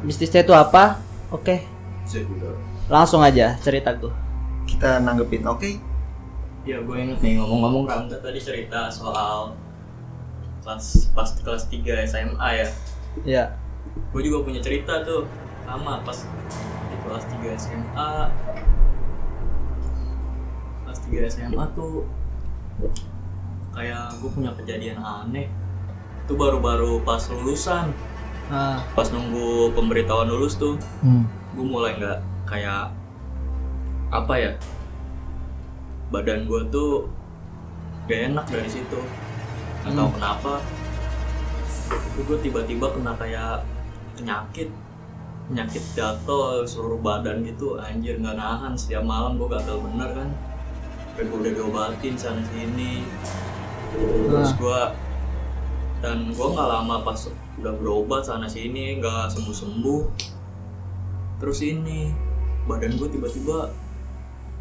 Mistisnya 0.00 0.40
itu 0.40 0.56
apa? 0.56 0.96
Oke, 1.28 1.60
langsung 2.88 3.20
aja 3.20 3.56
cerita 3.60 3.92
tuh. 3.96 4.12
Kita 4.64 5.00
nanggepin. 5.00 5.44
Oke. 5.48 5.80
Ya 6.62 6.78
gue 6.78 6.96
inget 6.96 7.18
nih 7.20 7.42
ngomong-ngomong 7.42 7.84
Rangga 7.90 8.16
tadi 8.22 8.38
cerita 8.38 8.86
soal 8.88 9.58
kelas 10.62 11.10
pas 11.10 11.28
kelas 11.42 11.66
3 11.68 12.06
SMA 12.06 12.48
ya. 12.54 12.68
Ya. 13.26 13.44
Gue 14.14 14.22
juga 14.24 14.46
punya 14.46 14.62
cerita 14.62 15.02
tuh 15.02 15.26
sama 15.64 16.02
pas 16.02 16.18
di 16.90 16.96
kelas 17.02 17.24
3 17.28 17.62
SMA. 17.62 18.12
Kelas 20.84 20.98
3 21.08 21.32
SMA 21.32 21.64
tuh 21.72 22.04
kayak 23.72 24.18
gue 24.20 24.30
punya 24.30 24.50
kejadian 24.58 25.00
aneh. 25.00 25.48
Itu 26.26 26.38
baru-baru 26.38 27.02
pas 27.02 27.22
lulusan, 27.30 27.90
Nah, 28.52 28.84
pas 28.92 29.08
nunggu 29.08 29.72
pemberitahuan 29.72 30.28
lulus 30.28 30.60
tuh, 30.60 30.76
hmm. 31.00 31.24
gue 31.56 31.64
mulai 31.64 31.96
nggak 31.96 32.20
kayak 32.44 32.92
apa 34.12 34.34
ya 34.36 34.52
badan 36.12 36.44
gue 36.44 36.60
tuh 36.68 37.08
gak 38.04 38.28
enak 38.28 38.44
dari 38.52 38.68
situ 38.68 39.00
nggak 39.82 39.96
tahu 39.96 40.04
Hmm. 40.04 40.16
kenapa 40.20 40.52
itu 41.88 42.20
gue 42.28 42.38
tiba-tiba 42.44 42.86
kena 42.92 43.16
kayak 43.16 43.64
penyakit 44.20 44.68
penyakit 45.52 45.84
jatuh 45.92 46.64
seluruh 46.64 46.96
badan 46.98 47.44
gitu 47.44 47.76
anjir 47.76 48.16
nggak 48.16 48.34
nahan 48.34 48.72
setiap 48.72 49.04
malam 49.04 49.36
gue 49.36 49.44
gatel 49.46 49.84
bener 49.84 50.08
kan 50.10 50.28
gue 51.14 51.28
udah 51.28 51.52
diobatin 51.52 52.16
sana 52.16 52.40
sini 52.48 53.04
terus 54.24 54.48
Ah. 54.48 54.56
gue 54.56 54.80
dan 56.00 56.32
gue 56.32 56.46
nggak 56.48 56.68
lama 56.70 57.04
pas 57.04 57.28
udah 57.60 57.72
berobat 57.76 58.24
sana 58.24 58.48
sini 58.48 58.96
nggak 58.96 59.28
sembuh 59.28 59.52
sembuh 59.54 60.02
terus 61.36 61.60
ini 61.60 62.08
badan 62.64 62.96
gue 62.96 63.08
tiba-tiba 63.10 63.68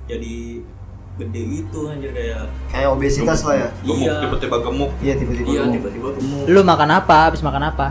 jadi 0.06 0.60
gede 1.14 1.42
gitu 1.56 1.88
anjir 1.88 2.12
kayak 2.12 2.52
Kayak 2.68 2.90
obesitas 2.92 3.44
lah 3.44 3.56
ya. 3.58 3.70
gemuk 3.82 4.00
Iya. 4.02 4.16
tiba-tiba 4.22 4.58
gemuk 4.60 4.92
Iya 5.00 5.14
tiba-tiba. 5.16 5.48
iya 5.48 5.62
gemuk. 5.62 5.74
tiba-tiba 5.74 6.08
gemuk 6.14 6.44
Lu 6.50 6.62
makan 6.62 6.90
apa? 6.90 7.18
Habis 7.30 7.42
makan 7.42 7.64
apa? 7.66 7.88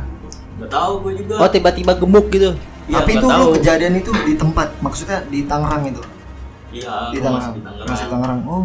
nggak 0.59 0.69
tahu 0.69 0.93
gue 1.01 1.13
juga 1.17 1.35
Oh, 1.39 1.49
tiba-tiba 1.49 1.93
gemuk 1.95 2.29
gitu. 2.29 2.53
Iya, 2.91 2.97
Tapi 2.99 3.11
itu 3.15 3.23
tahu. 3.25 3.39
lu 3.41 3.47
kejadian 3.55 3.95
itu 3.95 4.11
di 4.21 4.35
tempat, 4.35 4.69
maksudnya 4.81 5.23
di 5.25 5.47
Tangerang 5.47 5.83
itu. 5.87 6.03
iya 6.71 6.95
di 7.09 7.17
gue 7.17 7.25
masih 7.25 7.31
Tangerang. 7.31 7.55
di 7.55 7.63
Tangerang 7.63 7.89
Masih 7.89 8.07
Tangerang. 8.09 8.41
Oh. 8.45 8.65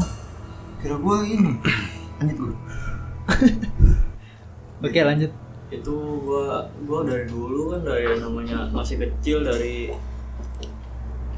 Kira 0.78 0.96
gua 0.98 1.18
ini. 1.22 1.52
Lanjut 2.18 2.38
gua. 2.40 2.54
Oke, 4.84 5.02
lanjut. 5.02 5.32
itu 5.68 5.96
gua 6.22 6.46
gua 6.86 7.00
dari 7.04 7.26
dulu 7.26 7.70
kan 7.72 7.82
dari 7.84 8.06
yang 8.06 8.22
namanya 8.24 8.70
masih 8.70 8.96
kecil 8.98 9.42
dari 9.42 9.90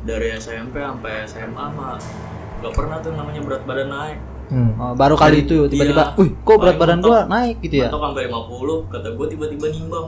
dari 0.04 0.28
SMP 0.34 0.78
sampai 0.78 1.24
SMA 1.26 1.66
mah 1.70 1.96
gak 2.58 2.74
pernah 2.74 3.00
tuh 3.00 3.12
namanya 3.14 3.42
berat 3.42 3.64
badan 3.64 3.90
naik 3.90 4.20
Hmm. 4.48 4.72
Oh, 4.78 4.94
baru 4.94 5.16
kali 5.16 5.44
itu 5.44 5.68
tiba-tiba, 5.68 6.08
Iya. 6.08 6.16
"Wih, 6.18 6.32
kok 6.40 6.56
berat 6.56 6.76
badan 6.78 7.00
mentok. 7.00 7.10
gua 7.10 7.20
naik 7.26 7.60
gitu 7.62 7.76
ya?" 7.78 7.92
atau 7.92 8.00
sampai 8.02 8.24
50 8.26 8.88
kata 8.88 9.08
gua 9.12 9.28
tiba-tiba 9.28 9.66
nimbang 9.70 10.08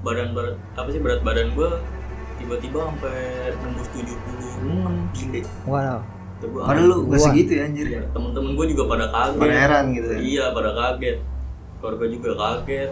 badan 0.00 0.32
berat 0.32 0.56
apa 0.74 0.88
sih 0.88 0.98
berat 0.98 1.20
badan 1.20 1.52
gua 1.52 1.78
tiba-tiba 2.36 2.88
sampai 2.88 3.16
nembus 3.58 3.88
76 3.92 4.16
gile 5.12 5.40
Wow. 5.64 6.00
Gua, 6.40 6.64
Padahal 6.64 6.88
lu 6.88 6.96
gak 7.06 7.20
segitu 7.22 7.52
ya 7.52 7.62
anjir. 7.62 7.84
Iya, 7.86 8.02
temen-temen 8.10 8.56
gue 8.56 8.66
juga 8.72 8.88
pada 8.88 9.06
kaget 9.08 9.36
Pada 9.38 9.52
heran 9.54 9.84
gitu 9.92 10.08
ya. 10.08 10.18
iya 10.18 10.44
pada 10.50 10.70
kaget 10.72 11.18
keluarga 11.76 12.04
juga 12.06 12.30
kaget 12.34 12.90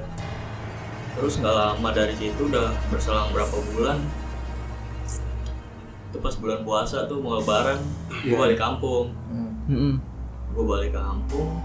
terus 1.13 1.35
nggak 1.37 1.51
lama 1.53 1.89
dari 1.91 2.15
situ 2.15 2.41
udah 2.43 2.69
berselang 2.89 3.33
berapa 3.33 3.57
bulan 3.73 3.99
itu 6.09 6.19
pas 6.19 6.35
bulan 6.35 6.61
puasa 6.63 7.05
tuh 7.05 7.19
mau 7.19 7.37
lebaran 7.37 7.81
gue 8.19 8.29
Iya. 8.29 8.39
balik 8.39 8.59
kampung 8.59 9.13
Hmm. 9.65 10.01
Gue 10.51 10.65
balik 10.65 10.93
kampung 10.93 11.61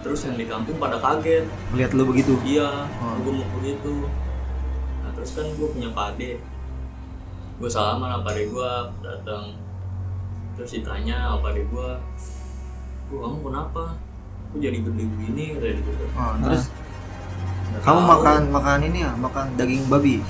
terus 0.00 0.20
yang 0.22 0.34
di 0.34 0.44
kampung 0.44 0.76
pada 0.76 0.96
kaget 0.96 1.44
Lihat 1.70 1.92
lu 1.92 2.04
begitu. 2.04 2.34
iya 2.42 2.88
Oh. 2.96 3.14
gue 3.20 3.32
mau 3.34 3.48
begitu 3.56 4.08
nah 5.00 5.10
terus 5.12 5.30
kan 5.32 5.46
gue 5.46 5.68
punya 5.68 5.90
pade 5.90 6.40
gue 7.56 7.68
salaman 7.68 8.08
sama 8.10 8.24
pade 8.24 8.42
gue 8.46 8.70
datang 9.00 9.44
terus 10.54 10.70
ditanya 10.72 11.16
sama 11.26 11.38
pade 11.42 11.62
gue 11.62 11.88
gue 13.06 13.18
kamu 13.18 13.38
kenapa 13.42 13.84
gue 14.50 14.60
jadi 14.60 14.78
gede 14.80 15.04
begini 15.06 15.44
kayak 15.54 15.74
gitu 15.78 16.04
Oh, 16.12 16.32
terus 16.40 16.64
Nggak 17.70 17.82
kamu 17.82 17.98
tahu. 17.98 18.10
makan 18.10 18.40
makan 18.50 18.78
ini 18.82 18.98
ya, 19.00 19.12
makan 19.14 19.46
daging 19.54 19.84
babi. 19.86 20.18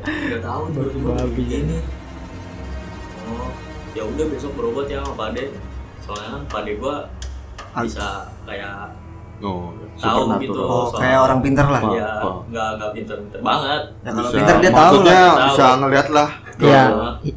nggak 0.00 0.40
tahu 0.40 0.62
tiba-tiba 0.70 1.10
Babi. 1.12 1.32
begini 1.36 1.78
oh 3.28 3.50
ya 3.92 4.02
udah 4.02 4.24
besok 4.26 4.52
berobat 4.54 4.88
ya 4.88 5.02
sama 5.02 5.14
pade 5.18 5.52
soalnya 6.00 6.28
kan 6.32 6.44
pade 6.48 6.72
gue. 6.76 6.96
Bisa 7.76 8.08
kayak 8.44 8.92
oh 9.40 9.72
Tahu 9.92 10.32
gitu. 10.38 10.56
Oh, 10.56 10.88
soal- 10.88 10.96
kayak 10.98 11.18
orang 11.20 11.38
pinter 11.40 11.66
lah. 11.66 11.80
Oh. 11.80 11.92
ya 11.92 12.08
nggak 12.46 12.68
nggak 12.74 12.90
pinter-pinter 12.94 13.40
banget 13.40 13.82
Ya 14.00 14.10
kalau 14.10 14.24
Bisa- 14.24 14.36
pinter 14.38 14.54
dia 14.56 14.72
tahu 14.72 14.94
lah. 14.98 15.32
Bisa 15.44 15.66
ngeliat 15.76 16.08
lah 16.10 16.30
Ya, 16.60 16.82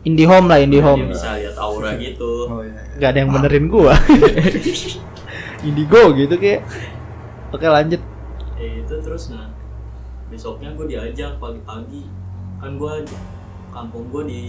indie 0.04 0.28
home 0.28 0.48
lah, 0.48 0.60
indie 0.60 0.78
Dia 0.78 0.88
home. 0.90 1.04
bisa 1.08 1.30
lihat 1.34 1.56
aura 1.58 1.92
gitu. 2.02 2.32
Oh 2.46 2.60
iya. 2.60 2.76
Gak 2.98 3.10
ada 3.10 3.20
yang 3.20 3.32
benerin 3.32 3.66
gua. 3.68 3.96
Indigo 5.64 6.12
gitu 6.14 6.36
kayak. 6.36 6.62
Oke 7.50 7.66
lanjut. 7.66 8.02
Ya 8.56 8.68
itu 8.78 8.96
terus 9.00 9.30
nah 9.30 9.48
besoknya 10.28 10.74
gue 10.74 10.86
diajak 10.88 11.38
pagi-pagi 11.38 12.10
kan 12.58 12.76
gue 12.76 12.94
kampung 13.70 14.10
gue 14.10 14.24
di 14.26 14.44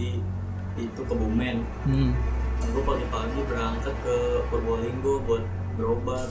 itu 0.77 1.01
Kebumen 1.03 1.61
Hmm. 1.83 2.13
gue 2.59 2.83
pagi-pagi 2.83 3.41
berangkat 3.45 3.95
ke 4.01 4.17
Purbolinggo 4.49 5.21
buat 5.23 5.45
berobat 5.75 6.31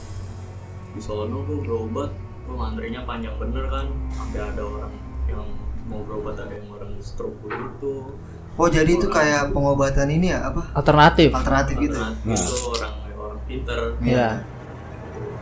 di 0.93 1.01
sono 1.01 1.43
gue 1.43 1.57
berobat 1.59 2.11
gue 2.43 2.55
ngantrinya 2.55 3.01
panjang 3.03 3.35
bener 3.39 3.65
kan 3.67 3.85
sampai 4.11 4.39
ada 4.43 4.61
orang 4.61 4.93
yang 5.25 5.45
mau 5.85 6.03
berobat 6.03 6.35
ada 6.37 6.53
yang 6.53 6.69
orang 6.69 6.93
stroke 6.99 7.37
gitu 7.43 8.13
Oh 8.53 8.69
jadi 8.69 8.85
itu 8.93 9.09
kayak 9.09 9.49
pengobatan 9.49 10.13
ini 10.13 10.29
ya 10.29 10.53
apa? 10.53 10.69
Alternatif. 10.77 11.33
Alternatif 11.33 11.73
gitu. 11.81 11.97
Nah, 11.97 12.13
Nah. 12.21 12.37
itu 12.37 12.53
orang 12.69 12.93
orang 13.17 13.41
pinter 13.49 13.79
Iya. 13.97 14.29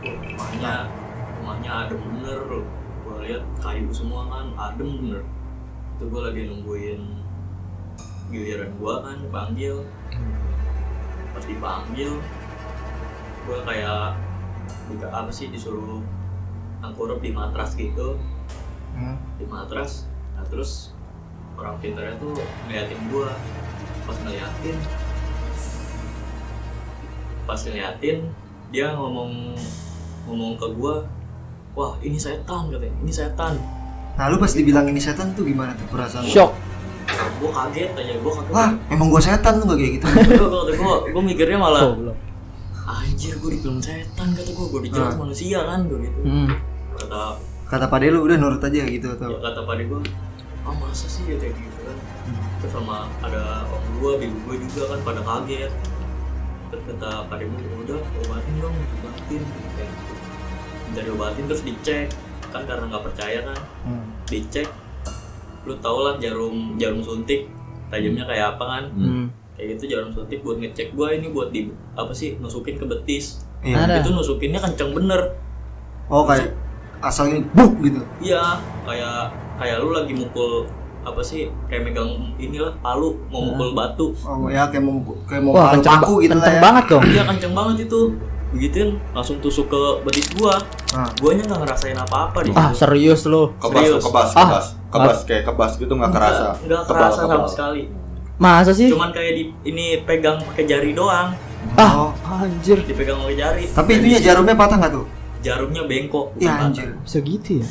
rumahnya 0.00 0.74
rumahnya 1.36 1.70
adem 1.84 2.00
bener 2.00 2.38
loh 2.48 2.64
gue 3.04 3.16
lihat 3.28 3.42
kayu 3.60 3.92
semua 3.92 4.24
kan 4.26 4.46
adem 4.56 4.88
bener 4.96 5.22
itu 5.92 6.04
gue 6.08 6.20
lagi 6.24 6.40
nungguin 6.48 7.02
giliran 8.32 8.70
gue 8.72 8.94
kan 8.96 9.16
dipanggil 9.20 9.76
pas 11.30 11.44
dipanggil 11.44 12.12
gue 13.42 13.58
kayak 13.62 14.14
juga 14.88 15.06
apa 15.10 15.30
sih 15.30 15.48
disuruh 15.48 16.00
angkurup 16.80 17.18
di 17.18 17.30
matras 17.30 17.74
gitu 17.74 18.18
Hmm. 18.92 19.16
di 19.36 19.46
matras 19.46 20.04
nah 20.32 20.44
terus 20.44 20.92
orang 21.54 21.78
pintarnya 21.78 22.12
tuh 22.18 22.36
ngeliatin 22.62 23.00
gue 23.08 23.28
pas 24.02 24.16
ngeliatin 24.18 24.76
pas 27.42 27.56
ngeliatin 27.58 28.18
dia 28.68 28.92
ngomong 28.92 29.56
ngomong 30.24 30.52
ke 30.54 30.68
gue 30.70 30.94
wah 31.72 31.96
ini 32.00 32.16
setan 32.16 32.68
katanya 32.68 32.94
ini 33.00 33.12
setan 33.12 33.56
Nah 34.12 34.28
lu 34.28 34.36
pas 34.36 34.52
dibilang 34.52 34.84
ini 34.84 35.00
setan 35.00 35.32
tuh 35.32 35.40
gimana 35.42 35.72
tuh 35.72 35.88
perasaan? 35.88 36.20
Shock. 36.22 36.52
gue 37.40 37.48
kaget 37.48 37.96
aja 37.96 38.12
gue 38.14 38.28
kaget 38.30 38.52
Wah 38.52 38.70
emang 38.86 39.08
gua 39.08 39.18
setan 39.18 39.56
tuh 39.56 39.66
gak 39.66 39.80
kayak 39.80 39.92
gitu? 39.96 40.04
gue 40.04 40.62
gue 40.70 40.96
gue 41.10 41.22
mikirnya 41.24 41.56
malah 41.56 41.80
Oh, 41.82 41.96
belum. 41.96 42.16
Anjir 42.84 43.34
gue 43.36 43.50
dibilang 43.52 43.78
setan 43.78 44.28
kata 44.32 44.50
gue 44.50 44.66
gue 44.68 44.80
dijelas 44.84 45.12
Hmm. 45.12 45.20
manusia 45.22 45.58
kan 45.62 45.80
gue 45.84 45.98
gitu 46.00 46.20
Hmm. 46.22 46.48
kata 46.94 47.22
Kata 47.64 47.86
pade 47.86 48.06
lu 48.06 48.20
udah 48.20 48.36
nurut 48.36 48.60
aja 48.60 48.84
gitu 48.84 49.06
ya 49.06 49.14
atau? 49.14 49.32
kata 49.34 49.60
pade 49.62 49.82
gue 49.84 50.00
ah 50.62 50.74
masa 50.74 51.06
sih 51.06 51.24
ya 51.24 51.36
kayak 51.36 51.54
gitu 51.54 51.80
kan 51.82 51.96
terus 52.58 52.70
sama 52.70 52.96
ada 53.18 53.64
om 53.66 53.82
gue 53.96 54.12
bibu 54.20 54.38
gue 54.44 54.56
juga 54.62 54.82
kan 54.88 55.00
pada 55.02 55.20
kaget 55.20 55.72
terus 56.68 56.82
kata 56.86 57.10
pade 57.26 57.44
gue 57.44 57.58
"Ya 57.58 57.76
udah 57.82 57.98
obatin 58.20 58.54
dong 58.58 58.76
obatin 58.96 59.42
kayak 59.72 59.88
gitu 59.88 60.14
dari 60.92 61.08
obatin 61.08 61.44
terus 61.46 61.62
dicek 61.62 62.06
kan 62.48 62.62
karena 62.62 62.84
nggak 62.86 63.04
percaya 63.04 63.38
kan 63.42 63.58
Hmm. 63.82 64.04
dicek 64.26 64.68
lu 65.62 65.74
tau 65.78 65.98
lah 66.02 66.14
jarum 66.18 66.76
jarum 66.76 67.00
suntik 67.00 67.46
tajamnya 67.88 68.24
kayak 68.24 68.46
apa 68.52 68.64
kan 68.66 68.84
Hmm. 68.92 69.26
Kayak 69.62 69.78
gitu 69.78 69.84
jarum 69.88 70.10
suntik 70.10 70.42
buat 70.42 70.58
ngecek 70.58 70.90
gua 70.92 71.14
ini 71.14 71.30
buat 71.30 71.48
di 71.48 71.70
apa 71.94 72.10
sih 72.10 72.34
nusukin 72.36 72.74
ke 72.74 72.84
betis 72.84 73.46
Iya. 73.60 73.86
Ada. 73.86 74.02
itu 74.02 74.10
nusukinnya 74.10 74.58
kenceng 74.58 74.90
bener 74.90 75.38
Oh 76.08 76.26
kayak 76.26 76.50
asal 76.98 77.30
ini 77.30 77.46
buk 77.48 77.78
gitu. 77.80 78.02
iya 78.20 78.58
kayak 78.82 79.30
kayak 79.54 79.78
lu 79.78 79.90
lagi 79.92 80.10
mukul 80.12 80.66
apa 81.00 81.18
sih 81.18 81.46
kayak 81.66 81.82
megang 81.84 82.10
inilah 82.36 82.74
palu 82.76 83.14
mau 83.28 83.38
mukul 83.44 83.70
batu 83.70 84.10
Oh 84.20 84.46
ya 84.46 84.66
kayak 84.66 84.82
mau 84.82 84.98
kayak 85.24 85.40
mau 85.40 85.52
Wah, 85.52 85.70
kenceng, 85.72 85.94
paku 85.96 86.14
gitu 86.20 86.30
lah 86.32 86.42
kenceng 86.42 86.56
ya. 86.56 86.60
banget 86.60 86.84
dong. 86.88 87.02
iya 87.04 87.22
kenceng 87.24 87.52
banget 87.52 87.76
itu 87.86 88.00
begituin 88.48 88.90
langsung 89.10 89.38
tusuk 89.38 89.66
ke 89.66 89.80
betis 90.02 90.26
gua 90.32 90.58
Nah, 90.92 91.08
guanya 91.16 91.42
nggak 91.44 91.60
ngerasain 91.62 91.96
apa-apa 91.96 92.38
di 92.42 92.50
Ah, 92.52 92.68
situ. 92.68 92.84
serius 92.84 93.24
lu. 93.24 93.48
Kebas, 93.56 93.80
Serius. 93.80 94.02
kebas, 94.04 94.28
Ah. 94.28 94.36
kebas, 94.36 94.66
kebas 94.90 95.18
kayak 95.24 95.42
kebas 95.46 95.72
gitu 95.76 95.88
nggak 95.90 96.12
kerasa. 96.12 96.46
Nggak- 96.60 96.84
Kebal, 96.84 96.98
kerasa 97.00 97.18
kebal. 97.18 97.32
sama 97.32 97.48
sekali 97.48 97.82
Masa 98.42 98.74
sih? 98.74 98.90
cuman 98.90 99.08
kayak 99.08 99.32
di 99.32 99.42
ini 99.62 100.02
pegang 100.02 100.42
pakai 100.42 100.66
jari 100.66 100.90
doang 100.92 101.30
Ah, 101.72 101.94
oh. 101.96 102.10
anjir. 102.26 102.82
dipegang 102.82 103.22
pakai 103.22 103.38
jari 103.38 103.62
Tapi 103.68 103.90
itunya 103.94 104.18
jarumnya 104.20 104.52
patah 104.52 104.76
nggak 104.76 104.92
tuh? 104.92 105.06
jarumnya 105.38 105.82
bengkok 105.84 106.34
Iya 106.36 106.50
anjir. 106.60 106.90
Bisa 107.00 107.18
gitu 107.18 107.62
ya? 107.62 107.66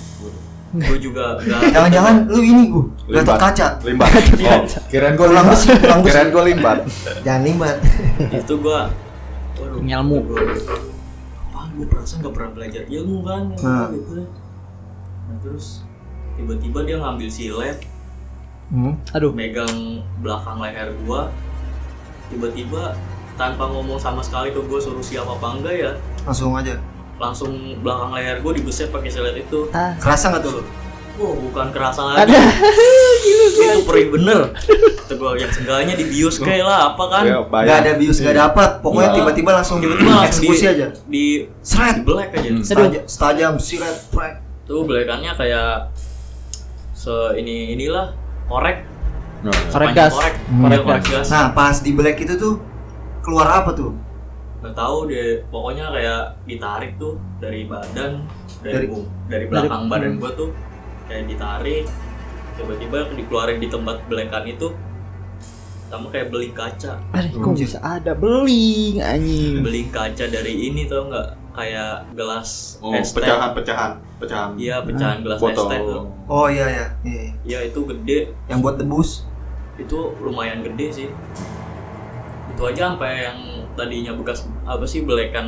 gue 0.71 0.97
juga 1.01 1.35
Jangan-jangan 1.75 2.31
lu 2.31 2.39
ini 2.41 2.63
gua 2.67 2.87
gatot 3.11 3.35
kaca. 3.37 3.67
Limbat. 3.83 4.07
Oh, 4.07 4.63
kirain 4.87 5.13
gua 5.13 5.27
Tulang 5.27 5.47
limbat. 5.51 5.99
Kirain 6.01 6.29
gua 6.31 6.43
limbat. 6.47 6.77
Jangan 7.21 7.41
limbat. 7.43 7.75
itu 8.39 8.53
gua 8.55 8.87
waduh 9.53 9.77
Ilmu. 9.77 10.17
gua 10.25 10.39
ah 11.51 11.67
gua 11.69 11.85
perasaan 11.85 12.23
nggak 12.23 12.33
pernah 12.33 12.51
belajar 12.53 12.83
ilmu 12.87 13.17
kan 13.21 13.43
Nah. 13.59 13.87
gitu 13.91 14.23
nah 15.21 15.35
terus 15.37 15.83
tiba-tiba 16.33 16.79
dia 16.81 16.97
ngambil 16.97 17.27
silet 17.27 17.77
Hmm. 18.71 18.95
Aduh. 19.11 19.31
megang 19.31 19.99
belakang 20.17 20.57
leher 20.57 20.95
gua 21.03 21.27
tiba-tiba 22.27 22.95
tanpa 23.35 23.67
ngomong 23.67 23.97
sama 23.97 24.19
sekali 24.19 24.49
ke 24.49 24.59
gua 24.61 24.79
suruh 24.79 25.01
siap 25.01 25.27
apa 25.27 25.47
enggak 25.53 25.75
ya 25.77 25.91
Langsung 26.23 26.55
aja. 26.55 26.79
langsung 27.17 27.51
belakang 27.79 28.11
leher 28.11 28.39
gua 28.39 28.51
dibeset 28.51 28.87
pakai 28.87 29.07
silet 29.07 29.35
itu 29.37 29.67
Ah. 29.69 29.91
Kerasa 29.97 30.31
nggak 30.31 30.41
tuh? 30.41 30.63
Wah 31.13 31.35
bukan 31.37 31.67
kerasa 31.69 32.01
lagi 32.07 32.23
Ada. 32.25 32.39
itu 33.27 33.83
perih 33.83 34.07
bener 34.09 34.55
itu 34.55 35.13
gua 35.13 35.35
yang 35.35 35.51
seenggaknya 35.51 35.93
dibius 35.93 36.39
kayak 36.39 36.63
lah 36.63 36.95
apa 36.95 37.03
kan 37.05 37.23
Ya, 37.27 37.75
ada 37.75 37.91
bius, 37.93 38.17
gak 38.17 38.31
ada 38.31 38.43
apa. 38.47 38.79
Pokoknya 38.79 39.11
Iya. 39.11 39.17
tiba-tiba 39.19 39.51
langsung 39.53 39.77
Tiba-tiba 39.77 40.07
langsung 40.07 40.47
eksekusi 40.47 40.63
di- 40.63 40.71
aja. 40.71 40.87
di 41.05 41.25
Seret. 41.61 41.93
di 41.93 42.01
black 42.01 42.29
aja 42.31 42.49
Hmm. 42.49 42.63
Setajam, 42.63 43.03
setajam, 43.05 43.53
silet, 43.59 43.97
frek. 44.07 44.39
tuh 44.63 44.81
belekannya 44.81 45.35
kayak 45.35 45.91
se 46.93 47.11
ini 47.35 47.75
inilah 47.75 48.15
korek 48.51 48.77
Nah, 49.41 49.49
Korek 49.73 49.97
gas. 49.97 50.13
korek 50.13 50.35
Hmm. 50.45 50.61
korek, 50.61 50.79
korek 50.83 51.03
gas 51.07 51.27
Nah 51.27 51.49
pas 51.49 51.73
di 51.75 51.91
black 51.91 52.19
itu 52.19 52.35
tuh 52.35 52.61
keluar 53.21 53.47
apa 53.55 53.71
tuh? 53.71 53.95
nggak 54.61 54.77
tahu 54.77 55.09
deh 55.09 55.41
pokoknya 55.49 55.89
kayak 55.89 56.21
ditarik 56.45 56.93
tuh 56.95 57.17
dari 57.39 57.65
badan 57.65 58.21
dari 58.61 58.85
Dari- 58.85 58.89
dari, 58.93 59.01
dari 59.25 59.45
belakang 59.47 59.81
dari- 59.81 59.91
badan 59.91 60.11
hmm. 60.11 60.21
gua 60.21 60.31
tuh 60.35 60.49
kayak 61.07 61.25
ditarik 61.25 61.85
tiba-tiba 62.53 62.97
dikeluarin 63.11 63.57
di 63.57 63.65
tempat 63.65 63.97
belekan 64.05 64.45
itu 64.45 64.69
sama 65.89 66.07
kayak 66.07 66.29
beling 66.29 66.53
kaca 66.53 67.01
Aduh, 67.11 67.41
kok 67.41 67.57
bisa 67.57 67.81
ada 67.81 68.13
beling 68.13 69.01
anjing. 69.01 69.59
beling 69.59 69.89
kaca 69.89 70.29
dari 70.29 70.53
ini 70.63 70.85
tau 70.85 71.09
nggak 71.09 71.40
kayak 71.51 72.09
gelas 72.11 72.79
Oh, 72.79 72.91
es 72.91 73.07
teh 73.07 73.19
pecahan, 73.19 73.51
pecahan, 73.51 73.91
pecahan. 74.17 74.49
iya 74.55 74.79
pecahan 74.79 75.21
gelas 75.21 75.37
es 75.37 75.61
teh 75.61 75.79
tuh 75.79 76.03
Oh 76.25 76.47
iya 76.47 76.65
ya, 76.65 76.85
iya. 77.03 77.35
iya 77.43 77.59
itu 77.63 77.83
gede 77.83 78.31
Yang 78.47 78.59
buat 78.61 78.75
debus. 78.77 79.27
itu 79.77 79.97
lumayan 80.17 80.61
gede 80.61 80.87
sih 80.91 81.07
itu 82.47 82.61
aja 82.61 82.91
sampai 82.91 83.25
yang 83.25 83.39
tadinya 83.73 84.11
bekas 84.13 84.43
apa 84.63 84.83
sih 84.83 85.01
belekan 85.01 85.47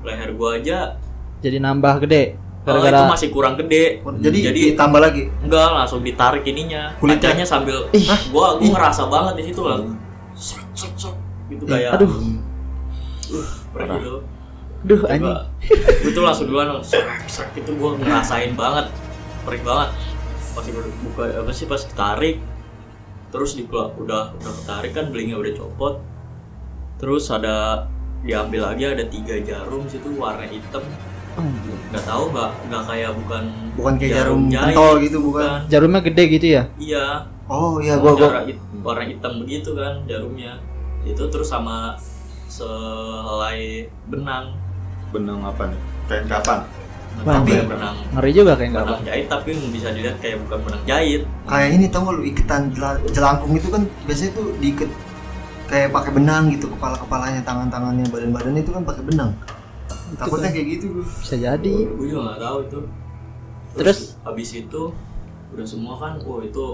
leher 0.00 0.32
gua 0.32 0.56
aja 0.56 0.94
Jadi 1.38 1.58
nambah 1.58 2.02
gede. 2.02 2.34
kalau 2.62 2.78
itu 2.78 2.86
Gara-gara 2.86 3.08
masih 3.08 3.28
kurang 3.30 3.54
gede 3.56 4.02
Jadi, 4.18 4.38
Jadi- 4.44 4.62
ditambah 4.72 5.00
lagi. 5.00 5.22
enggak 5.40 5.68
langsung 5.72 6.00
ditarik 6.00 6.44
ininya 6.44 6.94
Kulitnya? 6.96 7.44
sambil 7.44 7.86
Ih. 7.90 8.04
Hah, 8.04 8.20
gua 8.28 8.46
gua 8.56 8.68
ngerasa 8.68 9.02
banget 9.06 9.34
di 9.36 9.44
situ 9.46 9.60
lah 9.62 9.78
srek, 10.34 10.66
srek. 10.74 11.14
gitu 11.48 11.64
kayak 11.64 11.96
aduh. 11.96 12.10
perih 13.68 13.88
gitu 13.98 14.14
Duh 14.84 15.02
anjing. 15.04 15.34
Gua 15.34 16.10
tuh 16.14 16.22
langsung 16.22 16.46
duluan 16.46 16.78
srek 16.80 17.50
itu 17.56 17.70
gua 17.74 17.98
ngerasain 17.98 18.54
banget 18.54 18.86
perih 19.42 19.62
banget 19.62 19.90
pas 20.52 20.64
gua 20.64 20.82
buka 21.02 21.24
apa 21.34 21.50
sih 21.50 21.64
pas 21.64 21.80
ditarik 21.80 22.36
terus 23.28 23.54
di 23.54 23.64
udah 23.64 23.94
udah 23.96 24.22
ketarik 24.34 24.92
kan 24.92 25.08
belingnya 25.08 25.36
udah 25.36 25.52
copot 25.54 25.94
terus 26.96 27.28
ada 27.28 27.86
diambil 28.20 28.66
lagi 28.66 28.82
ada 28.84 29.04
tiga 29.04 29.38
jarum 29.38 29.86
situ 29.86 30.10
warna 30.14 30.44
hitam 30.44 30.82
Anjing. 31.34 31.78
nggak 31.88 32.02
tahu 32.02 32.34
nggak 32.34 32.50
nggak 32.66 32.82
kayak 32.84 33.10
bukan 33.14 33.42
Bukan 33.78 33.94
kayak 33.94 34.10
jarum, 34.10 34.40
jahit, 34.50 34.74
pentol 34.74 34.94
gitu 34.98 35.18
bukan. 35.22 35.58
Jarumnya 35.70 36.00
gede 36.02 36.24
gitu 36.34 36.46
ya? 36.50 36.62
iya 36.76 37.06
Oh 37.46 37.78
iya 37.78 37.94
gua 37.96 38.12
gua 38.12 38.26
warna, 38.28 38.42
hit- 38.44 38.66
warna 38.82 39.04
hitam 39.06 39.32
begitu 39.38 39.70
kan 39.72 40.02
jarumnya 40.04 40.58
itu 41.06 41.22
terus 41.30 41.46
sama 41.46 41.94
sehelai 42.50 43.86
benang 44.10 44.58
Benang 45.10 45.40
apa 45.42 45.62
nih? 45.68 45.80
Kain 46.06 46.26
kapan? 46.26 46.60
Tahu 47.18 47.26
Tapi- 47.26 47.50
ya 47.50 47.64
benang 47.66 47.96
Ngeri 48.14 48.30
juga 48.30 48.52
kayak 48.54 48.70
enggak 48.70 48.84
benang 48.86 49.02
jahit 49.02 49.26
tapi 49.26 49.50
bisa 49.74 49.88
dilihat 49.90 50.16
kayak 50.22 50.36
bukan 50.46 50.58
benang 50.62 50.82
jahit 50.86 51.22
kayak 51.50 51.68
ini 51.74 51.84
tau 51.90 52.00
gak 52.06 52.14
lu 52.14 52.22
iketan 52.22 52.62
jela- 52.70 53.02
jelangkung 53.10 53.52
itu 53.58 53.68
kan 53.68 53.82
biasanya 54.06 54.30
tuh 54.38 54.46
diikat 54.62 54.90
kayak 55.66 55.88
pakai 55.90 56.10
benang 56.14 56.44
gitu 56.54 56.70
kepala 56.70 56.94
kepalanya 56.94 57.42
tangan 57.42 57.68
tangannya 57.68 58.06
badan 58.06 58.30
badannya 58.30 58.62
itu 58.62 58.70
kan 58.70 58.82
pakai 58.86 59.02
benang 59.02 59.30
takutnya 60.14 60.48
kayak 60.48 60.66
gitu. 60.78 60.86
Bisa 61.02 61.36
jadi. 61.36 61.72
gue 61.90 62.06
juga 62.06 62.20
nggak 62.24 62.40
tahu 62.40 62.58
itu 62.62 62.78
Terus? 63.74 63.98
habis 64.22 64.48
itu 64.54 64.82
udah 65.48 65.66
semua 65.66 65.94
kan 65.98 66.22
oh 66.22 66.38
itu 66.38 66.64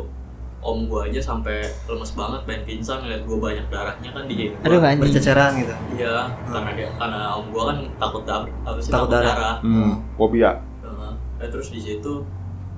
om 0.64 0.88
gua 0.88 1.04
aja 1.04 1.20
sampai 1.20 1.60
lemes 1.84 2.10
banget 2.10 2.40
pengen 2.42 2.62
pingsan 2.64 2.98
ngeliat 2.98 3.22
gua 3.22 3.38
banyak 3.42 3.66
darahnya 3.68 4.10
kan 4.10 4.24
di 4.24 4.34
gigi 4.34 4.48
Aduh 4.58 4.78
gua 4.78 4.88
anjing. 4.88 5.02
berceceran 5.04 5.50
gitu 5.56 5.74
iya 5.94 6.16
karena 6.42 6.70
dia 6.72 6.88
karena 6.94 7.20
om 7.34 7.46
gua 7.48 7.62
kan 7.68 7.78
takut 7.98 8.22
dar 8.24 8.42
apa 8.64 8.78
sih 8.78 8.88
Takut 8.88 9.06
takut, 9.06 9.22
darah. 9.22 9.28
darah, 9.30 9.54
hmm, 9.60 9.92
fobia 10.14 10.50
Heeh. 10.80 11.12
Eh, 11.38 11.48
terus 11.48 11.68
di 11.68 11.78
situ 11.78 12.24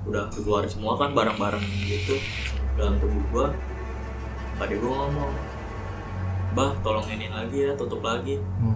udah 0.03 0.27
keluar 0.29 0.63
semua 0.65 0.95
kan 0.95 1.11
barang-barang 1.11 1.63
gitu 1.81 2.15
dalam 2.75 2.95
tubuh 2.97 3.23
gua 3.29 3.45
pada 4.55 4.75
gua 4.75 4.93
ngomong 5.01 5.31
bah 6.49 6.71
tolong 6.81 7.07
ini 7.07 7.27
lagi 7.27 7.57
ya 7.61 7.73
tutup 7.73 8.01
lagi 8.01 8.39
Hmm. 8.57 8.75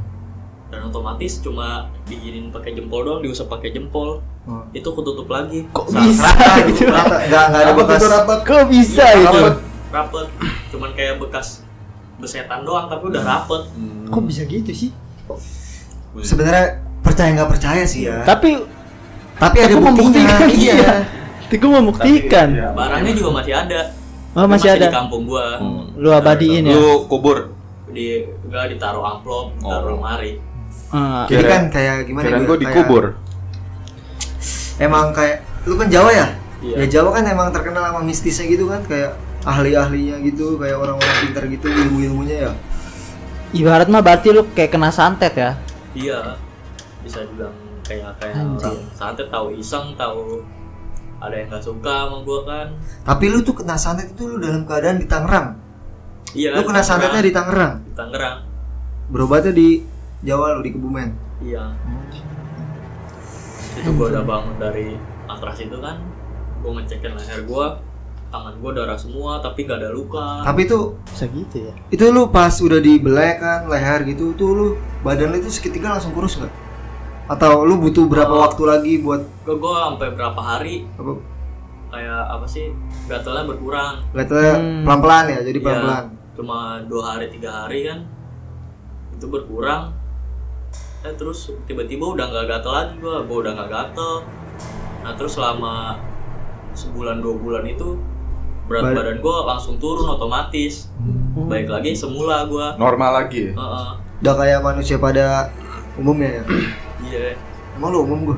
dan 0.69 0.85
otomatis 0.85 1.39
cuma 1.39 1.67
diginin 2.05 2.47
pakai 2.47 2.71
jempol 2.71 3.01
doang 3.01 3.19
diusap 3.19 3.49
pakai 3.49 3.71
jempol 3.71 4.23
Hmm. 4.41 4.65
itu 4.71 4.87
ketutup 4.87 5.27
lagi 5.27 5.69
Kok 5.69 5.85
Sa- 5.87 6.01
bisa? 6.01 6.25
rata 6.25 6.53
gitu 6.67 6.83
rata 6.87 7.15
nggak 7.21 7.43
nggak 7.47 7.61
ada 7.61 7.73
bekas 7.75 8.01
Kok 8.41 8.63
bisa 8.67 9.05
Iya, 9.05 9.21
itu? 9.21 9.37
rapet 9.37 9.55
rapet 9.91 10.27
cuman 10.67 10.89
kayak 10.91 11.15
bekas 11.17 11.47
besetan 12.17 12.61
doang 12.61 12.85
tapi 12.85 13.03
udah 13.07 13.21
rapet 13.21 13.61
Kok 14.07 14.23
bisa 14.23 14.41
gitu 14.43 14.71
sih? 14.71 14.89
sebenarnya 16.17 16.65
percaya 16.99 17.29
nggak 17.33 17.49
percaya 17.49 17.83
sih 17.83 18.05
ya 18.05 18.21
Tapi 18.23 18.65
tapi 19.35 19.57
ada 19.57 19.73
Aku 19.73 19.81
buktinya 19.83 20.37
membuktikan, 20.37 20.41
iya 20.59 20.73
iya. 20.75 20.93
Tiga 21.47 21.65
membuktikan. 21.67 22.47
Tapi, 22.47 22.59
iya. 22.59 22.69
barangnya 22.71 23.13
juga 23.13 23.29
masih 23.35 23.53
ada 23.55 23.81
Oh 24.31 24.39
Tapi 24.39 24.51
masih 24.53 24.69
ada. 24.71 24.85
di 24.85 24.89
kampung 24.91 25.23
gua 25.23 25.45
Hmm. 25.57 25.83
Lu 25.95 26.09
abadiin 26.09 26.63
ya. 26.63 26.71
lu 26.71 27.05
kubur 27.05 27.51
di 27.87 28.21
enggak 28.41 28.71
ditaruh 28.71 29.03
amplop 29.03 29.51
Oh. 29.59 29.67
taruh 29.67 29.95
lemari 29.95 30.39
Ah, 30.89 31.23
jadi 31.25 31.39
Kira- 31.39 31.51
kan 31.51 31.61
kayak 31.69 31.95
gimana 32.03 32.23
kirain 32.23 32.37
ya, 32.37 32.47
kayak- 32.47 32.61
dikubur 32.63 33.03
emang 34.81 35.13
kayak 35.13 35.45
lu 35.69 35.77
kan 35.77 35.87
Jawa 35.87 36.09
ya? 36.09 36.27
Iya. 36.61 36.75
ya 36.85 36.85
Jawa 36.99 37.09
kan 37.21 37.23
emang 37.29 37.53
terkenal 37.53 37.85
sama 37.85 38.01
mistisnya 38.01 38.45
gitu 38.49 38.65
kan 38.69 38.81
kayak 38.85 39.13
ahli-ahlinya 39.45 40.21
gitu 40.25 40.57
kayak 40.57 40.77
orang-orang 40.77 41.17
pintar 41.25 41.43
gitu 41.49 41.67
ilmu-ilmunya 41.69 42.49
ya? 42.49 42.51
Ibarat 43.53 43.87
mah 43.89 44.01
berarti 44.01 44.33
lu 44.33 44.45
kayak 44.57 44.73
kena 44.73 44.89
santet 44.89 45.33
ya. 45.37 45.51
iya 45.91 46.39
bisa 47.03 47.27
bilang 47.35 47.51
kayak 47.83 48.15
kayak 48.21 48.39
orang 48.39 48.79
santet 48.95 49.27
tahu 49.27 49.51
iseng 49.59 49.91
tahu 49.99 50.39
ada 51.19 51.35
yang 51.35 51.51
nggak 51.51 51.61
suka 51.61 51.93
sama 52.07 52.17
gua 52.25 52.39
kan. 52.47 52.67
Tapi 53.05 53.25
lu 53.29 53.45
tuh 53.45 53.53
kena 53.53 53.77
santet 53.77 54.15
itu 54.17 54.25
lu 54.25 54.41
dalam 54.41 54.65
keadaan 54.65 54.97
di 54.97 55.05
Tangerang? 55.05 55.47
Iya 56.33 56.55
lu 56.57 56.63
kena 56.63 56.81
santetnya 56.81 57.21
di 57.21 57.33
Tangerang? 57.35 57.73
Di 57.85 57.93
Tangerang. 57.93 58.37
Berobatnya 59.11 59.51
di 59.53 59.83
Jawa 60.23 60.57
lu 60.57 60.61
di 60.63 60.71
Kebumen? 60.71 61.09
Iya 61.43 61.75
itu 63.73 63.89
gua 63.91 64.07
udah 64.09 64.23
bangun 64.23 64.55
dari 64.57 64.87
matras 65.23 65.57
itu 65.57 65.77
kan 65.77 65.97
gua 66.59 66.71
ngecekin 66.75 67.13
leher 67.13 67.41
gua 67.43 67.79
tangan 68.27 68.53
gua 68.57 68.71
darah 68.73 68.95
semua 68.95 69.39
tapi 69.39 69.63
gak 69.63 69.79
ada 69.79 69.89
luka 69.89 70.41
tapi 70.41 70.63
itu 70.63 70.95
Bisa 71.05 71.25
gitu 71.27 71.57
ya. 71.61 71.73
itu 71.89 72.03
lu 72.07 72.27
pas 72.27 72.51
udah 72.53 72.79
dibelek 72.79 73.37
kan 73.37 73.65
leher 73.65 74.03
gitu 74.05 74.31
tuh 74.33 74.49
lu 74.49 74.67
badan 75.01 75.29
lu 75.29 75.37
itu 75.37 75.49
seketika 75.49 75.93
langsung 75.93 76.11
kurus 76.11 76.35
nggak 76.35 76.51
atau 77.27 77.63
lu 77.63 77.77
butuh 77.77 78.05
berapa 78.05 78.27
Oh. 78.29 78.41
waktu 78.41 78.63
lagi 78.63 78.93
buat 78.99 79.23
gua, 79.41 79.55
gua 79.57 79.75
sampai 79.89 80.09
berapa 80.11 80.41
hari 80.41 80.75
apa 80.93 81.11
kayak 81.89 82.21
apa 82.29 82.45
sih 82.45 82.65
gatelnya 83.05 83.43
berkurang 83.45 83.99
Gatalnya 84.09 84.53
Hmm. 84.53 84.83
pelan-pelan 84.83 85.25
ya 85.27 85.39
jadi 85.41 85.57
Iya. 85.57 85.65
pelan-pelan 85.65 86.05
cuma 86.31 86.57
dua 86.85 87.03
hari 87.05 87.27
tiga 87.27 87.49
hari 87.53 87.79
kan 87.85 87.99
itu 89.11 89.25
berkurang 89.27 89.91
eh 91.01 91.13
terus 91.17 91.49
tiba-tiba 91.65 92.05
udah 92.07 92.25
nggak 92.27 92.45
gatel 92.47 92.71
lagi 92.71 92.93
gua 93.01 93.25
gua 93.25 93.37
udah 93.41 93.51
nggak 93.55 93.69
gatel. 93.69 94.13
Nah 95.01 95.13
terus 95.17 95.33
selama 95.33 95.97
sebulan 96.73 97.19
dua 97.19 97.35
bulan 97.35 97.65
itu 97.65 97.97
berat 98.69 98.83
Bad- 98.85 98.95
badan 98.95 99.17
gua 99.19 99.37
langsung 99.47 99.81
turun 99.81 100.05
otomatis. 100.07 100.93
Baik 101.47 101.67
lagi 101.67 101.95
semula 101.95 102.45
gua. 102.45 102.77
Normal 102.77 103.25
lagi 103.25 103.49
Heeh. 103.49 103.89
udah 104.21 104.33
kayak 104.37 104.59
manusia 104.61 104.97
pada 104.97 105.49
umumnya 105.95 106.39
ya? 106.39 106.43
Iya. 107.01 107.33
Emang 107.73 107.89
lu 107.91 108.05
umum 108.05 108.19
gua? 108.23 108.37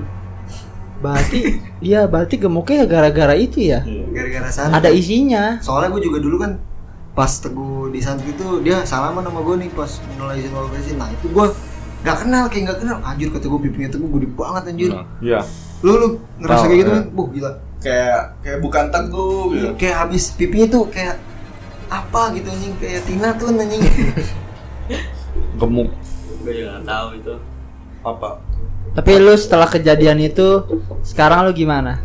Berarti 1.03 1.59
iya 1.83 2.07
berarti 2.07 2.39
gemuknya 2.39 2.87
gara-gara 2.87 3.35
itu 3.35 3.59
ya. 3.59 3.83
gara-gara 4.09 4.47
santet 4.47 4.79
Ada 4.79 4.89
isinya. 4.89 5.59
soalnya 5.59 5.91
gue 5.91 5.99
juga 6.01 6.23
dulu 6.23 6.39
kan 6.39 6.63
pas 7.11 7.27
teguh 7.27 7.91
di 7.91 7.99
santet 7.99 8.31
itu 8.31 8.63
dia 8.63 8.87
salaman 8.87 9.19
sama 9.19 9.43
gue 9.43 9.55
nih 9.59 9.69
pas 9.69 9.91
mulai 10.15 10.39
izin 10.39 10.95
nah 10.95 11.11
itu 11.11 11.27
gue 11.27 11.45
gak 12.03 12.17
kenal 12.27 12.43
kayak 12.51 12.63
gak 12.69 12.79
kenal. 12.83 12.97
Anjir 13.01 13.27
kata 13.31 13.45
gue 13.47 13.61
pipinya 13.63 13.89
teguh 13.89 14.09
gede 14.19 14.27
banget 14.35 14.63
anjir. 14.69 14.91
Nah, 14.91 15.05
iya. 15.23 15.39
Lu 15.83 15.91
lu 15.99 16.07
ngerasa 16.43 16.63
Tahu, 16.63 16.69
kayak 16.69 16.79
gitu 16.79 16.91
ya. 16.91 16.95
kan 16.95 17.05
buh 17.15 17.27
gila. 17.31 17.51
Kayak 17.83 18.21
kayak 18.39 18.59
bukan 18.63 18.85
teguh 18.91 19.43
Iya, 19.51 19.69
kayak 19.75 19.95
habis 20.07 20.23
pipinya 20.35 20.67
tuh 20.71 20.83
kayak 20.91 21.15
apa 21.87 22.21
gitu 22.35 22.47
anjing? 22.51 22.73
Kayak 22.79 23.01
Tina 23.07 23.29
tuh 23.39 23.47
anjing. 23.55 23.81
Gemuk. 25.59 25.89
Gue 26.43 26.51
juga 26.51 26.69
nggak 26.79 26.85
tahu 26.87 27.07
itu. 27.15 27.33
Apa? 28.03 28.29
Tapi 28.93 29.11
lu 29.17 29.33
setelah 29.39 29.65
kejadian 29.71 30.19
itu 30.21 30.47
sekarang 31.01 31.47
lu 31.47 31.51
gimana? 31.55 32.03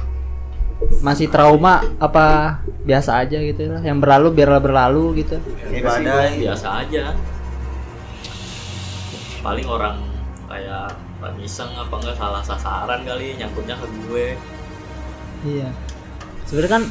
Masih 1.02 1.26
trauma 1.26 1.82
apa 1.98 2.58
biasa 2.86 3.18
aja 3.18 3.42
gitu 3.42 3.66
lah. 3.66 3.82
Yang 3.82 3.98
berlalu 4.06 4.28
biarlah 4.30 4.62
berlalu 4.62 5.26
gitu. 5.26 5.42
Ya, 5.74 5.82
gua 5.82 6.30
biasa 6.30 6.86
aja 6.86 7.18
paling 9.48 9.64
orang 9.64 9.96
kayak 10.44 10.92
Pak 11.18 11.32
Iseng 11.40 11.72
apa 11.72 11.94
enggak 11.96 12.16
salah 12.20 12.42
sasaran 12.44 13.00
kali 13.02 13.32
nyangkutnya 13.40 13.80
ke 13.80 13.86
gue 14.04 14.26
Iya. 15.38 15.70
Sebenarnya 16.44 16.72
kan 16.76 16.84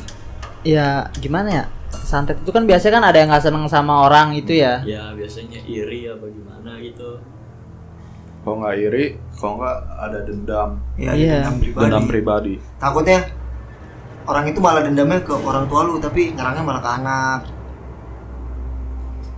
ya 0.64 0.88
gimana 1.20 1.50
ya? 1.52 1.66
Santet 1.92 2.40
itu 2.40 2.50
kan 2.50 2.64
biasanya 2.64 2.94
kan 2.98 3.06
ada 3.12 3.18
yang 3.20 3.30
nggak 3.30 3.44
seneng 3.44 3.68
sama 3.68 4.08
orang 4.08 4.32
itu 4.34 4.56
ya. 4.56 4.80
ya 4.88 5.12
biasanya 5.12 5.60
iri 5.68 6.08
apa 6.08 6.26
gimana 6.32 6.80
gitu 6.80 7.20
kalau 8.48 8.64
nggak 8.64 8.76
iri 8.80 9.06
kalau 9.36 9.60
nggak 9.60 9.78
ada 10.00 10.20
dendam 10.24 10.70
ya 10.96 11.12
Iya. 11.12 11.44
dendam 11.44 11.60
pribadi 11.60 11.84
dendam 11.84 12.04
pribadi 12.08 12.54
takutnya 12.80 13.20
orang 14.24 14.46
itu 14.48 14.60
malah 14.64 14.82
dendamnya 14.88 15.20
ke 15.20 15.36
orang 15.36 15.68
tua 15.68 15.84
lu 15.84 16.00
tapi 16.00 16.32
nyerangnya 16.32 16.64
malah 16.64 16.80
ke 16.80 16.92
anak 16.96 17.40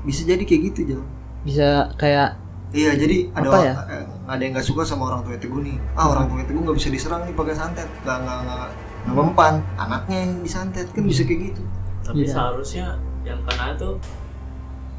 bisa 0.06 0.22
jadi 0.30 0.44
kayak 0.46 0.62
gitu 0.74 0.80
jal 0.96 1.02
Bisa 1.42 1.90
kayak 1.98 2.38
iya 2.72 2.92
jadi 2.94 3.32
ada 3.32 3.48
Apa 3.48 3.58
ya? 3.60 3.74
eh, 3.88 4.06
ada 4.26 4.40
yang 4.40 4.54
nggak 4.54 4.64
suka 4.64 4.82
sama 4.84 5.08
orang 5.08 5.22
tua 5.24 5.36
teguh 5.36 5.60
nih 5.60 5.78
ah 5.94 6.06
orang 6.08 6.28
tua 6.28 6.44
teguh 6.44 6.62
nggak 6.62 6.78
bisa 6.78 6.90
diserang 6.90 7.22
nih 7.24 7.34
pakai 7.34 7.54
santet 7.54 7.90
nggak 8.00 8.18
nggak 8.20 8.40
nggak 8.44 8.68
nggak 9.02 9.16
mempan 9.16 9.54
anaknya 9.76 10.18
yang 10.20 10.32
disantet 10.40 10.88
kan 10.88 11.04
bisa 11.04 11.22
kayak 11.24 11.50
gitu 11.50 11.62
tapi 12.02 12.18
Iya. 12.20 12.30
seharusnya 12.32 12.86
yang 13.22 13.40
kena 13.44 13.74
itu 13.74 13.90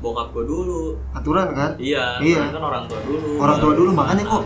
bokap 0.01 0.33
gue 0.33 0.45
dulu 0.45 0.97
aturan 1.13 1.53
kan 1.53 1.71
iya, 1.77 2.17
Iya. 2.19 2.41
karena 2.41 2.53
kan 2.53 2.65
orang 2.65 2.85
tua 2.87 3.01
dulu 3.03 3.29
orang 3.39 3.57
tua 3.59 3.73
dulu 3.75 3.91
makanya 3.93 4.25
kok 4.27 4.45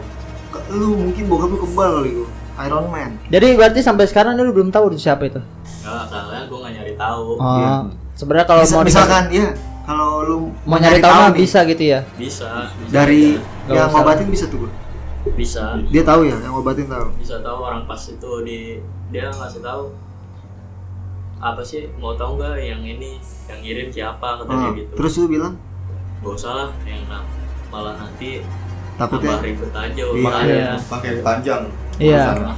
ke- 0.51 0.67
lu 0.73 0.89
mungkin 0.99 1.25
bokap 1.25 1.49
lu 1.49 1.59
kebal 1.61 1.91
kali 1.97 2.11
lu 2.13 2.25
Iron 2.57 2.87
Man 2.87 3.11
Jadi 3.27 3.47
berarti 3.55 3.81
sampai 3.81 4.05
sekarang 4.05 4.37
lu 4.37 4.51
belum 4.51 4.71
tahu 4.71 4.95
siapa 4.95 5.27
itu? 5.27 5.43
Enggak, 5.83 6.07
soalnya 6.07 6.47
gue 6.47 6.55
gak 6.57 6.73
nyari 6.73 6.95
tahu 6.95 7.27
Oh. 7.35 7.57
Iya. 7.57 7.73
Sebenarnya 8.15 8.47
kalau 8.47 8.63
mau 8.65 8.83
misalkan 8.83 9.25
ya 9.29 9.47
kalau 9.85 10.11
lu 10.23 10.37
mau 10.65 10.77
nyari 10.77 10.99
tahu 10.99 11.13
mah 11.15 11.29
nih, 11.29 11.39
bisa 11.39 11.59
gitu 11.65 11.85
ya. 11.87 12.01
bisa, 12.17 12.73
bisa 12.75 12.91
dari 12.91 13.37
Nggak 13.65 13.75
yang 13.75 13.89
ngobatin 13.91 14.29
bisa 14.29 14.47
tuh 14.49 14.69
bisa. 15.33 15.81
Dia 15.89 16.05
tahu 16.05 16.21
ya 16.25 16.37
yang 16.37 16.53
ngobatin 16.53 16.85
tahu? 16.85 17.09
Bisa 17.17 17.41
tahu 17.41 17.59
orang 17.59 17.85
pas 17.85 18.01
itu 18.03 18.31
di 18.45 18.81
dia 19.09 19.29
ngasih 19.31 19.61
tahu 19.61 19.93
apa 21.39 21.61
sih 21.61 21.89
mau 21.97 22.13
tahu 22.15 22.37
nggak 22.37 22.57
yang 22.59 22.81
ini 22.81 23.21
yang 23.47 23.61
ngirim 23.61 23.89
siapa? 23.89 24.41
Katanya 24.41 24.69
Ah, 24.69 24.73
gitu. 24.75 24.93
terus 24.95 25.13
lu 25.17 25.27
bilang? 25.29 25.55
Gak 26.21 26.33
usah 26.35 26.53
lah 26.55 26.69
yang 26.85 27.05
malah 27.69 27.95
nanti 27.95 28.41
takutnya? 28.95 29.37
ribet 29.41 29.73
aja 29.73 30.05
Iya. 30.41 30.77
pakai 30.83 31.21
panjang 31.21 31.63
Iya. 31.97 32.25
urusannya. 32.33 32.55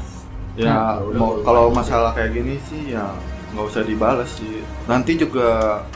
ya 0.56 0.74
mau 1.12 1.36
kalau 1.42 1.68
masalah 1.68 2.14
kayak 2.14 2.32
gini 2.32 2.56
sih 2.62 2.94
ya 2.94 3.04
nggak 3.56 3.66
usah 3.66 3.82
dibales 3.82 4.28
sih 4.30 4.60
nanti 4.84 5.16
juga 5.16 5.48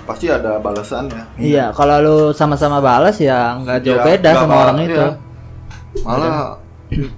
pasti 0.02 0.26
ada 0.26 0.56
balasannya 0.56 1.36
Iya, 1.36 1.70
kalau 1.70 1.96
lu 2.00 2.16
sama-sama 2.32 2.80
balas 2.80 3.20
ya 3.20 3.52
nggak 3.54 3.78
jauh 3.82 4.00
Ya, 4.00 4.04
beda 4.06 4.30
sama 4.34 4.48
apa- 4.50 4.62
orang 4.64 4.78
itu. 4.82 4.96
iya. 4.96 5.08
malah 6.00 6.56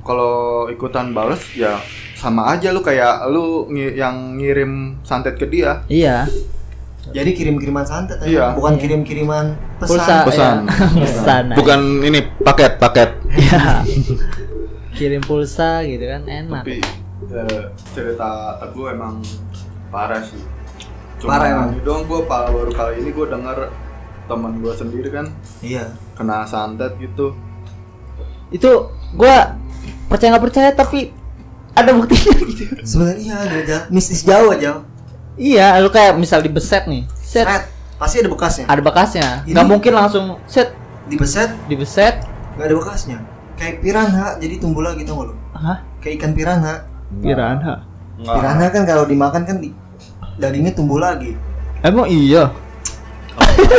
kalau 0.02 0.34
ikutan 0.66 1.12
bales 1.12 1.40
ya 1.54 1.78
sama 2.14 2.50
aja 2.50 2.70
lu 2.70 2.80
kayak 2.80 3.24
lu 3.26 3.66
yang 3.72 4.34
ngirim 4.34 4.98
santet 5.00 5.34
ke 5.34 5.46
dia 5.46 5.86
Iya. 5.86 6.26
jadi 7.08 7.30
kirim-kiriman 7.30 7.82
santet 7.82 8.18
aja 8.18 8.26
Iya. 8.26 8.46
bukan 8.52 8.72
Iya. 8.72 8.80
kirim-kiriman 8.80 9.46
pesan 9.76 9.90
Pulsa. 9.92 10.16
pesan 10.24 10.56
ya. 10.60 10.74
Pesan. 11.06 11.44
bukan 11.52 11.80
ini 12.00 12.18
paket 12.40 12.72
paket 12.76 13.10
Iya. 13.32 13.86
Kirim 14.92 15.20
pulsa 15.20 15.80
gitu 15.82 16.04
kan 16.04 16.22
enak. 16.22 16.62
tapi 16.62 16.78
eh, 17.24 17.62
cerita 17.90 18.30
teguh 18.58 18.92
emang 18.92 19.24
parah 19.92 20.24
sih 20.24 20.40
Parah 21.20 21.46
emang. 21.46 21.78
doang 21.84 22.02
gue 22.02 22.20
baru 22.24 22.72
kali 22.72 22.98
ini 22.98 23.12
gue 23.12 23.26
denger 23.28 23.70
teman 24.26 24.58
gue 24.58 24.72
sendiri 24.72 25.08
kan 25.08 25.30
iya 25.60 25.92
kena 26.14 26.42
santet 26.44 26.96
gitu 26.96 27.36
Itu 28.48 28.90
gua 29.12 29.56
percaya 30.06 30.28
nggak 30.30 30.44
percaya 30.44 30.68
tapi 30.72 31.08
ada 31.72 31.92
buktinya 31.92 32.36
gitu. 32.42 32.64
sebenarnya 32.90 33.32
ada 33.38 33.56
aja 33.56 33.78
mistis 33.88 34.20
jauh 34.22 34.50
aja 34.50 34.82
Iya, 35.32 35.80
lu 35.80 35.88
kayak 35.88 36.20
misal 36.20 36.44
dibeset 36.44 36.84
nih. 36.84 37.08
Set, 37.16 37.48
Set, 37.48 37.64
pasti 37.96 38.20
ada 38.20 38.28
bekasnya. 38.28 38.68
ada 38.68 38.80
bekasnya. 38.80 39.28
Nggak 39.48 39.64
mungkin 39.64 39.92
langsung 39.92 40.36
set 40.44 40.76
Dibeset, 41.08 41.48
dibeset. 41.66 42.20
nggak 42.52 42.68
ada 42.68 42.76
bekasnya. 42.76 43.18
Kayak 43.56 43.80
piranha, 43.80 44.36
jadi 44.36 44.60
tumbuh 44.60 44.84
lagi 44.84 45.02
tau 45.02 45.16
gak 45.18 45.32
lu? 45.32 45.34
Hah? 45.56 45.80
Kayak 45.98 46.20
ikan 46.20 46.32
piranha. 46.36 46.74
Piranha. 47.16 47.74
Enggak. 48.14 48.34
Piranha 48.36 48.66
kan 48.68 48.82
kalau 48.84 49.04
dimakan 49.08 49.42
kan 49.42 49.56
di, 49.56 49.72
dagingnya 50.42 50.74
tumbuh 50.74 50.98
lagi. 50.98 51.38
Emang 51.86 52.10
iya. 52.10 52.50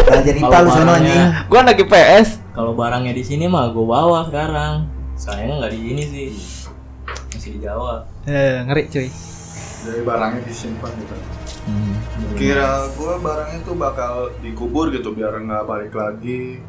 Belajar 0.08 0.34
IPA 0.40 0.58
lu 0.64 0.70
sono 0.72 0.92
anjing. 0.96 1.24
Gua 1.52 1.60
anak 1.68 1.84
IPS. 1.84 2.28
Kalau 2.56 2.72
barangnya 2.72 3.12
di 3.12 3.24
sini 3.28 3.52
mah 3.52 3.76
gue 3.76 3.84
bawa 3.84 4.32
sekarang. 4.32 4.88
Sayangnya 5.20 5.56
nggak 5.60 5.72
di 5.76 5.80
sini 5.84 6.04
sih. 6.08 6.30
Masih 7.36 7.52
di 7.58 7.60
Jawa. 7.60 8.08
Eh, 8.24 8.64
ngeri 8.64 8.84
cuy. 8.88 9.08
Jadi 9.84 10.02
barangnya 10.08 10.42
disimpan 10.48 10.92
gitu. 10.96 11.16
Kira 12.40 12.88
gua 12.96 13.20
barangnya 13.20 13.60
tuh 13.68 13.76
bakal 13.76 14.14
dikubur 14.40 14.88
gitu 14.96 15.12
biar 15.12 15.36
nggak 15.36 15.64
balik 15.68 15.92
lagi. 15.92 16.64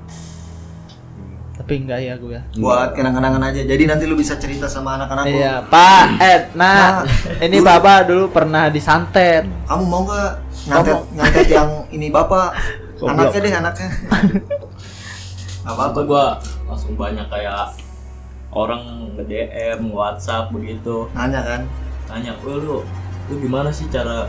Tapi 1.64 1.81
enggak 1.81 2.00
ya 2.05 2.14
gue. 2.20 2.38
Buat 2.61 2.92
kenang-kenangan 2.92 3.40
aja. 3.40 3.64
Jadi 3.64 3.88
nanti 3.88 4.05
lu 4.05 4.20
bisa 4.20 4.37
cerita 4.37 4.68
sama 4.68 5.00
anak-anak 5.00 5.33
lu. 5.33 5.40
Iya, 5.40 5.64
Pak 5.64 6.07
Ed. 6.20 6.42
Nah, 6.53 7.09
ini 7.40 7.64
Bapak 7.64 8.05
dulu 8.05 8.29
pernah 8.29 8.68
disantet. 8.68 9.48
Kamu 9.64 9.85
mau 9.88 10.05
nggak 10.05 10.31
nyantet 10.68 11.00
nyantet 11.16 11.46
yang 11.48 11.88
ini 11.88 12.12
bapak? 12.12 12.53
Anaknya 13.00 13.40
deh 13.40 13.53
anaknya. 13.57 13.88
Apa-apa. 15.72 15.88
Apa 15.88 16.00
gue 16.05 16.24
langsung 16.68 16.92
banyak 17.00 17.33
kayak 17.33 17.72
orang 18.53 19.16
nge 19.16 19.24
DM, 19.24 19.88
WhatsApp 19.88 20.53
begitu. 20.53 21.09
Nanya 21.16 21.40
kan. 21.48 21.61
Tanya, 22.05 22.37
"Wah 22.44 22.61
lu, 22.61 22.85
lu 23.33 23.35
gimana 23.40 23.72
sih 23.72 23.88
cara 23.88 24.29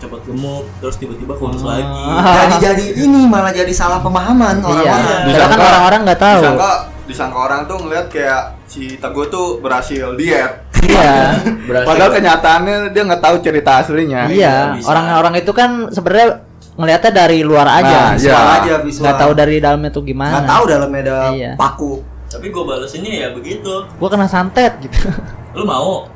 cepet 0.00 0.20
gemuk 0.24 0.64
terus 0.80 0.96
tiba-tiba 0.96 1.36
kurus 1.36 1.60
Ah. 1.60 1.68
lagi?" 1.70 1.84
Jadi 1.84 2.54
jadi 2.58 2.84
ini 3.00 3.20
malah 3.24 3.52
jadi 3.52 3.70
salah 3.70 4.00
pemahaman 4.00 4.58
Iya. 4.58 4.66
orang-orang. 4.66 5.20
Padahal 5.26 5.48
kan 5.48 5.60
orang-orang 5.62 6.00
nggak 6.02 6.20
tahu. 6.20 6.40
Disangka 6.42 6.72
disangka 7.04 7.38
orang 7.38 7.60
tuh 7.66 7.76
ngeliat 7.78 8.06
kayak 8.08 8.42
si 8.64 8.82
Teguh 8.96 9.26
tuh 9.28 9.46
berhasil 9.58 10.14
diet. 10.14 10.52
Iya. 10.80 11.36
Berhasil. 11.68 11.86
Padahal 11.86 12.10
kenyataannya 12.12 12.76
dia 12.90 13.02
nggak 13.04 13.20
tahu 13.20 13.36
cerita 13.40 13.70
aslinya. 13.78 14.26
Iya, 14.26 14.56
bisa. 14.74 14.88
orang-orang 14.88 15.34
itu 15.36 15.52
kan 15.52 15.70
sebenarnya 15.88 16.28
ngelihatnya 16.72 17.12
dari 17.12 17.38
luar 17.42 17.68
aja. 17.68 17.98
Nah, 18.06 18.10
Visual 18.14 18.32
Iya. 18.32 18.56
aja 18.56 18.74
visual. 18.80 19.02
Nggak 19.04 19.16
tahu 19.18 19.32
dari 19.34 19.56
dalamnya 19.58 19.90
tuh 19.90 20.02
gimana. 20.02 20.32
Nggak 20.34 20.48
tahu 20.48 20.64
dalamnya 20.66 21.00
ada 21.02 21.18
Iya. 21.30 21.52
paku. 21.54 21.92
Tapi 22.26 22.46
gue 22.48 22.62
balesinnya 22.62 23.12
ya 23.12 23.28
begitu. 23.30 23.84
Gua 23.92 24.08
kena 24.08 24.24
santet 24.24 24.78
gitu. 24.80 25.10
Lu 25.52 25.66
mau? 25.66 26.06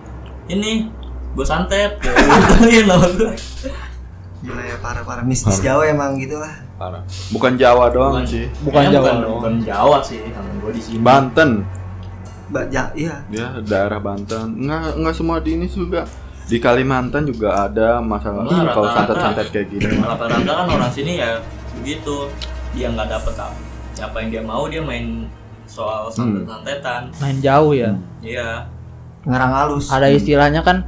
Ini 0.47 0.87
gue 1.35 1.47
santet. 1.47 1.99
Gituin 2.49 2.87
sama 2.87 3.09
gue. 3.11 3.33
Gila 4.45 4.61
ya 4.61 4.77
parah-parah 4.77 5.25
mistis 5.25 5.59
Jawa 5.65 5.89
emang 5.89 6.21
gitu 6.21 6.37
lah. 6.37 6.53
Parah. 6.77 7.03
Bukan 7.33 7.57
Jawa 7.57 7.89
doang 7.89 8.21
Bukan. 8.21 8.29
sih. 8.29 8.45
Bukan 8.61 8.83
Jawa 8.93 9.03
bukan, 9.03 9.17
doang. 9.25 9.35
bukan 9.41 9.55
Jawa 9.65 9.99
sih, 10.05 10.21
sama 10.31 10.51
gue 10.61 10.71
di 10.77 10.83
sini. 10.85 10.99
Banten. 11.01 11.51
Mbak 12.53 12.65
ja, 12.69 12.93
iya. 12.93 13.25
Ya 13.33 13.57
daerah 13.65 13.99
Banten. 14.05 14.61
Nggak 14.61 15.01
nggak 15.01 15.15
semua 15.17 15.41
di 15.41 15.57
ini 15.57 15.67
juga. 15.67 16.05
Di 16.45 16.61
Kalimantan 16.61 17.25
juga 17.25 17.65
ada 17.65 18.05
masalah 18.05 18.45
Nah, 18.45 18.69
kalau 18.77 18.93
santet-santet 18.93 19.49
kayak 19.49 19.67
gini. 19.73 19.97
Rata-rata 19.97 20.53
kan 20.53 20.67
orang 20.69 20.93
sini 20.93 21.17
ya 21.17 21.41
begitu. 21.81 22.29
Dia 22.77 22.93
nggak 22.93 23.09
dapet 23.09 23.35
apa 23.41 23.57
apa 23.95 24.17
yang 24.21 24.29
dia 24.29 24.43
mau 24.43 24.67
dia 24.69 24.85
main 24.85 25.25
soal 25.65 26.13
santet-santetan. 26.13 27.17
Main 27.17 27.41
jauh 27.41 27.73
ya. 27.73 27.97
Iya. 28.21 28.69
Ngarang 29.25 29.53
halus. 29.57 29.89
Ada 29.89 30.13
istilahnya 30.13 30.61
kan 30.61 30.85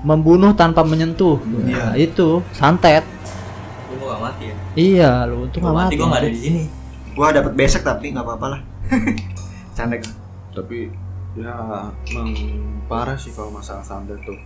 membunuh 0.00 0.52
tanpa 0.56 0.80
menyentuh. 0.82 1.36
Iya. 1.64 1.76
Nah, 1.76 1.92
itu 1.96 2.40
santet. 2.52 3.04
Lu 3.90 4.06
gak 4.06 4.20
mati 4.20 4.44
ya? 4.48 4.56
Iya, 4.74 5.10
lu 5.28 5.46
untung 5.48 5.60
Gua 5.62 5.70
nggak 5.72 5.78
mati 5.78 5.94
mati. 5.94 5.98
gue 5.98 6.06
nggak 6.08 6.22
ada 6.22 6.30
di 6.30 6.40
sini. 6.40 6.62
Gua 7.12 7.26
dapat 7.34 7.52
besek 7.54 7.82
tapi 7.82 8.14
nggak 8.14 8.24
apa-apa 8.24 8.46
lah. 8.56 8.60
Canda 9.76 9.96
gua. 9.98 10.12
Tapi 10.50 10.78
ya 11.38 11.54
emang 12.10 12.28
parah 12.90 13.14
sih 13.14 13.30
kalau 13.30 13.54
masalah 13.54 13.84
santet 13.84 14.18
tuh. 14.26 14.38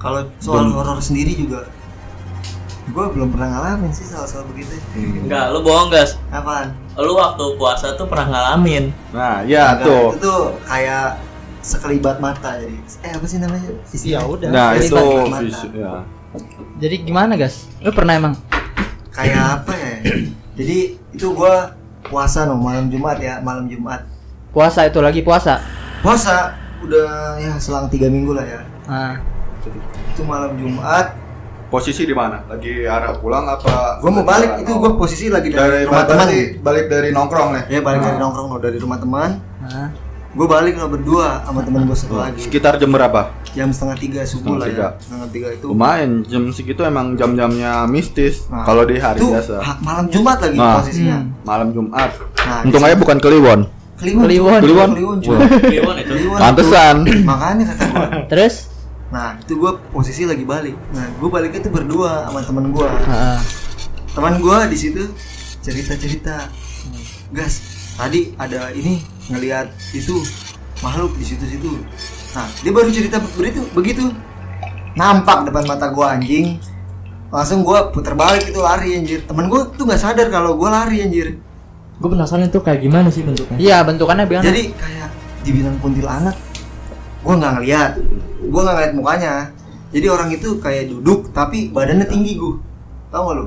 Kalau 0.00 0.24
soal 0.40 0.72
horor 0.72 0.96
sendiri 1.00 1.36
juga 1.36 1.68
gua 2.90 3.06
belum 3.12 3.30
pernah 3.30 3.48
ngalamin 3.54 3.92
sih 3.92 4.02
soal-soal 4.02 4.42
begitu. 4.50 4.74
Enggak, 4.96 5.52
lu 5.54 5.62
bohong 5.62 5.92
guys. 5.92 6.18
Apaan? 6.32 6.74
Lu 6.98 7.14
waktu 7.14 7.44
puasa 7.54 7.94
tuh 7.94 8.08
pernah 8.08 8.26
ngalamin. 8.28 8.90
Nah, 9.14 9.46
ya 9.46 9.76
Enggak, 9.78 9.86
tuh. 9.86 10.04
Itu 10.10 10.18
tuh 10.20 10.40
kayak 10.66 11.08
sekelibat 11.70 12.18
mata 12.18 12.58
jadi. 12.58 12.76
Eh 13.00 13.12
apa 13.14 13.24
sih 13.24 13.38
namanya? 13.38 13.70
Ya 13.96 14.20
udah. 14.20 14.48
Nah, 14.50 14.68
Sekelibat 14.74 14.90
itu 14.90 15.30
mata. 15.30 15.40
vis- 15.40 15.70
ya. 15.72 15.92
Jadi 16.78 16.96
gimana, 17.04 17.32
guys? 17.34 17.70
Lu 17.78 17.90
pernah 17.90 18.14
emang? 18.14 18.34
Kayak 19.10 19.62
apa 19.62 19.72
ya? 19.72 19.94
Jadi 20.54 20.78
itu 21.10 21.26
gua 21.30 21.74
puasa 22.02 22.42
no 22.42 22.58
malam 22.58 22.90
Jumat 22.90 23.18
ya, 23.18 23.38
malam 23.38 23.66
Jumat. 23.66 24.02
Puasa 24.50 24.82
itu 24.84 24.98
lagi 24.98 25.22
puasa. 25.22 25.62
Puasa 26.00 26.58
udah 26.80 27.38
ya 27.38 27.54
selang 27.56 27.86
tiga 27.86 28.10
minggu 28.10 28.32
lah 28.32 28.42
ya. 28.42 28.60
Nah, 28.84 29.14
Itu 30.10 30.24
malam 30.24 30.56
Jumat. 30.56 31.14
Posisi 31.70 32.02
di 32.02 32.10
mana? 32.10 32.42
Lagi 32.44 32.82
arah 32.82 33.14
pulang 33.14 33.46
apa? 33.46 34.02
Gua 34.02 34.10
mau 34.10 34.26
balik 34.26 34.58
itu 34.58 34.72
gua 34.74 34.98
posisi 34.98 35.30
lagi 35.30 35.48
dari, 35.48 35.62
dari 35.62 35.84
rumah 35.86 36.02
teman. 36.02 36.26
balik 36.60 36.86
dari 36.88 37.08
nongkrong 37.10 37.48
nih. 37.54 37.64
Ya 37.68 37.80
balik 37.80 38.00
dari 38.00 38.16
Nah. 38.18 38.22
nongkrong 38.26 38.46
no 38.48 38.58
dari 38.58 38.78
rumah 38.78 38.98
teman. 38.98 39.30
nah. 39.60 40.09
Gue 40.30 40.46
balik 40.46 40.78
lo 40.78 40.86
berdua 40.86 41.42
sama 41.42 41.60
temen 41.60 41.82
gue 41.84 41.96
satu 41.96 42.14
lagi. 42.14 42.38
Sekitar 42.38 42.78
jam 42.78 42.88
berapa? 42.88 43.34
Jam 43.50 43.74
setengah 43.74 43.96
tiga 43.98 44.20
subuh 44.22 44.54
Setengah 44.54 44.56
lah 44.56 44.68
tiga. 44.68 44.86
ya. 44.86 44.90
Setengah 44.96 45.28
tiga 45.28 45.48
itu. 45.50 45.66
Lumayan 45.66 46.10
jam 46.22 46.42
segitu 46.50 46.80
emang 46.82 47.18
jam-jamnya 47.18 47.82
mistis. 47.84 48.46
Nah, 48.46 48.62
kalau 48.62 48.86
di 48.86 48.94
hari 48.96 49.18
itu 49.18 49.26
biasa. 49.26 49.58
ha- 49.58 49.80
malam 49.80 50.06
Jumat 50.06 50.38
lagi 50.38 50.54
Nah. 50.54 50.74
posisinya. 50.78 51.18
Hmm. 51.18 51.42
Malam 51.42 51.68
Jumat. 51.70 52.10
Nah, 52.40 52.60
Untung 52.62 52.82
aja 52.84 52.94
bukan 52.94 53.18
Kliwon. 53.18 53.60
Kliwon. 53.98 54.24
Kliwon. 54.24 54.60
Kliwon. 54.60 54.90
Kliwon. 54.94 55.18
Kliwon 55.60 55.96
itu. 55.98 56.12
Kliwon. 56.14 56.38
Pantesan. 56.38 56.96
Makanya 57.26 57.64
kata 57.68 57.82
gue. 57.84 58.06
Terus? 58.30 58.54
Nah 59.10 59.34
itu 59.34 59.52
gue 59.52 59.72
posisi 59.90 60.22
lagi 60.22 60.46
balik. 60.46 60.78
Nah 60.94 61.10
gue 61.10 61.26
baliknya 61.28 61.58
tuh 61.60 61.74
berdua 61.74 62.30
sama 62.30 62.38
temen 62.40 62.70
gue. 62.70 62.86
Heeh. 62.86 63.38
Teman 64.10 64.38
gue 64.38 64.58
di 64.70 64.78
situ 64.78 65.02
cerita 65.58 65.98
cerita. 65.98 66.36
Gas. 67.30 67.79
Tadi 68.00 68.32
ada 68.40 68.72
ini 68.72 69.04
ngelihat 69.28 69.68
itu 69.92 70.24
makhluk 70.80 71.12
di 71.20 71.24
situ-situ. 71.28 71.84
Nah 72.32 72.48
dia 72.64 72.72
baru 72.72 72.88
cerita 72.88 73.20
begitu 73.36 73.60
begitu. 73.76 74.08
Nampak 74.96 75.44
depan 75.44 75.68
mata 75.68 75.92
gue 75.92 76.06
anjing. 76.08 76.56
Langsung 77.28 77.60
gue 77.60 77.76
puter 77.92 78.16
balik 78.16 78.48
itu 78.48 78.56
lari 78.56 78.96
anjir. 78.96 79.20
Temen 79.28 79.52
gue 79.52 79.68
tuh 79.76 79.84
nggak 79.84 80.00
sadar 80.00 80.32
kalau 80.32 80.56
gue 80.56 80.64
lari 80.72 81.04
anjir. 81.04 81.36
Gue 82.00 82.08
penasaran 82.08 82.48
itu 82.48 82.64
kayak 82.64 82.80
gimana 82.80 83.12
sih 83.12 83.20
bentuknya. 83.20 83.60
Iya, 83.60 83.76
bentukannya 83.84 84.24
bilang. 84.24 84.48
Jadi 84.48 84.72
kayak 84.72 85.08
dibilang 85.44 85.76
kuntilanak, 85.84 86.32
gue 87.20 87.34
nggak 87.36 87.52
ngeliat, 87.60 87.92
gue 88.40 88.60
nggak 88.64 88.74
ngeliat 88.80 88.92
mukanya. 88.96 89.34
Jadi 89.92 90.06
orang 90.08 90.32
itu 90.32 90.56
kayak 90.56 90.88
duduk 90.88 91.28
tapi 91.36 91.68
badannya 91.68 92.08
tinggi 92.08 92.40
gue, 92.40 92.56
tau 93.12 93.28
gak 93.28 93.36
lu? 93.36 93.46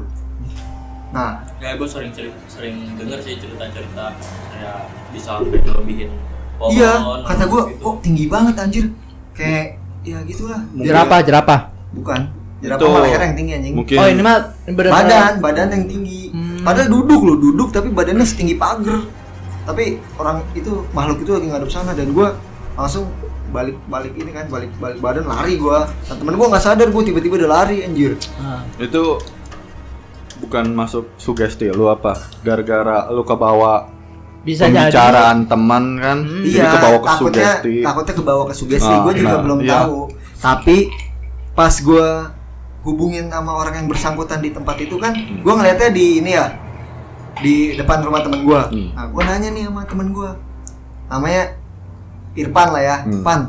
Nah, 1.10 1.42
Kayak 1.64 1.76
gue 1.80 1.88
sering 1.88 2.12
cerita, 2.12 2.36
sering 2.52 2.76
denger 3.00 3.20
sih 3.24 3.40
cerita-cerita 3.40 4.12
kayak 4.52 4.78
bisa 5.16 5.40
sampai 5.40 5.64
ngelebihin 5.64 6.12
pohon. 6.60 6.76
iya, 6.76 6.92
kata 7.24 7.44
gue, 7.48 7.62
gitu. 7.72 7.80
kok 7.88 7.96
tinggi 8.04 8.26
banget 8.28 8.56
anjir, 8.60 8.86
kayak 9.32 9.80
ya 10.04 10.20
gitulah. 10.28 10.60
jerapah, 10.76 11.20
jerapah. 11.24 11.60
Bukan, 11.96 12.22
jerapah 12.60 12.84
Itu 12.84 12.92
malah 12.92 13.10
yang 13.16 13.38
tinggi 13.40 13.52
anjing. 13.56 13.74
Mungkin 13.80 13.96
Oh, 13.96 14.08
ini 14.12 14.20
mah 14.20 14.38
benar 14.76 14.92
Badan, 14.92 15.34
badan 15.40 15.68
yang 15.72 15.86
tinggi. 15.88 16.22
Hmm. 16.36 16.68
Padahal 16.68 16.90
duduk 16.92 17.22
loh, 17.24 17.38
duduk 17.40 17.70
tapi 17.72 17.88
badannya 17.96 18.28
setinggi 18.28 18.60
pagar. 18.60 19.08
Tapi 19.64 20.04
orang 20.20 20.44
itu 20.60 20.84
makhluk 20.92 21.24
itu 21.24 21.32
lagi 21.32 21.48
ngadep 21.48 21.72
sana 21.72 21.96
dan 21.96 22.12
gue 22.12 22.28
langsung 22.76 23.08
balik 23.56 23.78
balik 23.88 24.12
ini 24.18 24.34
kan 24.36 24.52
balik 24.52 24.68
balik 24.84 25.00
badan 25.00 25.32
lari 25.32 25.56
gue. 25.56 25.80
Nah, 25.88 26.16
temen 26.20 26.36
gue 26.36 26.48
nggak 26.52 26.64
sadar 26.68 26.92
gue 26.92 27.04
tiba-tiba 27.08 27.40
udah 27.40 27.52
lari 27.64 27.88
anjir. 27.88 28.20
Nah, 28.36 28.68
itu 28.84 29.24
bukan 30.44 30.66
masuk 30.70 31.08
sugesti 31.16 31.70
lu 31.70 31.88
apa? 31.88 32.14
Gara-gara 32.42 33.08
lu 33.10 33.24
kebawa 33.24 33.88
bisa 34.44 34.68
jadi. 34.68 34.92
pembicaraan 34.92 35.48
teman 35.48 35.84
kan, 35.98 36.18
Hmm. 36.20 36.44
jadi 36.44 36.60
Iya, 36.60 36.72
kebawa 36.74 36.98
ke 36.98 37.08
takutnya 37.08 37.44
sugesti. 37.48 37.74
takutnya 37.80 38.14
kebawa 38.14 38.44
ke 38.44 38.54
sugesti. 38.54 38.92
Ah, 38.92 39.00
gue 39.02 39.14
juga 39.16 39.32
nah, 39.32 39.42
belum 39.42 39.60
iya. 39.62 39.72
tahu. 39.74 40.00
Tapi 40.38 40.78
pas 41.54 41.74
gue 41.74 42.08
hubungin 42.84 43.32
sama 43.32 43.56
orang 43.56 43.74
yang 43.80 43.88
bersangkutan 43.88 44.40
di 44.40 44.52
tempat 44.52 44.76
itu 44.78 45.00
kan, 45.00 45.16
gue 45.16 45.54
ngeliatnya 45.54 45.90
di 45.90 46.20
ini 46.20 46.32
ya 46.34 46.52
di 47.36 47.56
depan 47.74 48.04
rumah 48.04 48.20
temen 48.20 48.44
gue. 48.44 48.62
Hmm. 48.68 48.90
Nah, 48.92 49.08
gue 49.08 49.22
nanya 49.24 49.50
nih 49.50 49.64
sama 49.66 49.82
temen 49.86 50.12
gue, 50.12 50.30
namanya 51.08 51.44
Irfan 52.34 52.70
lah 52.70 52.84
ya, 52.84 52.98
Hmm. 53.02 53.24
Pan. 53.24 53.42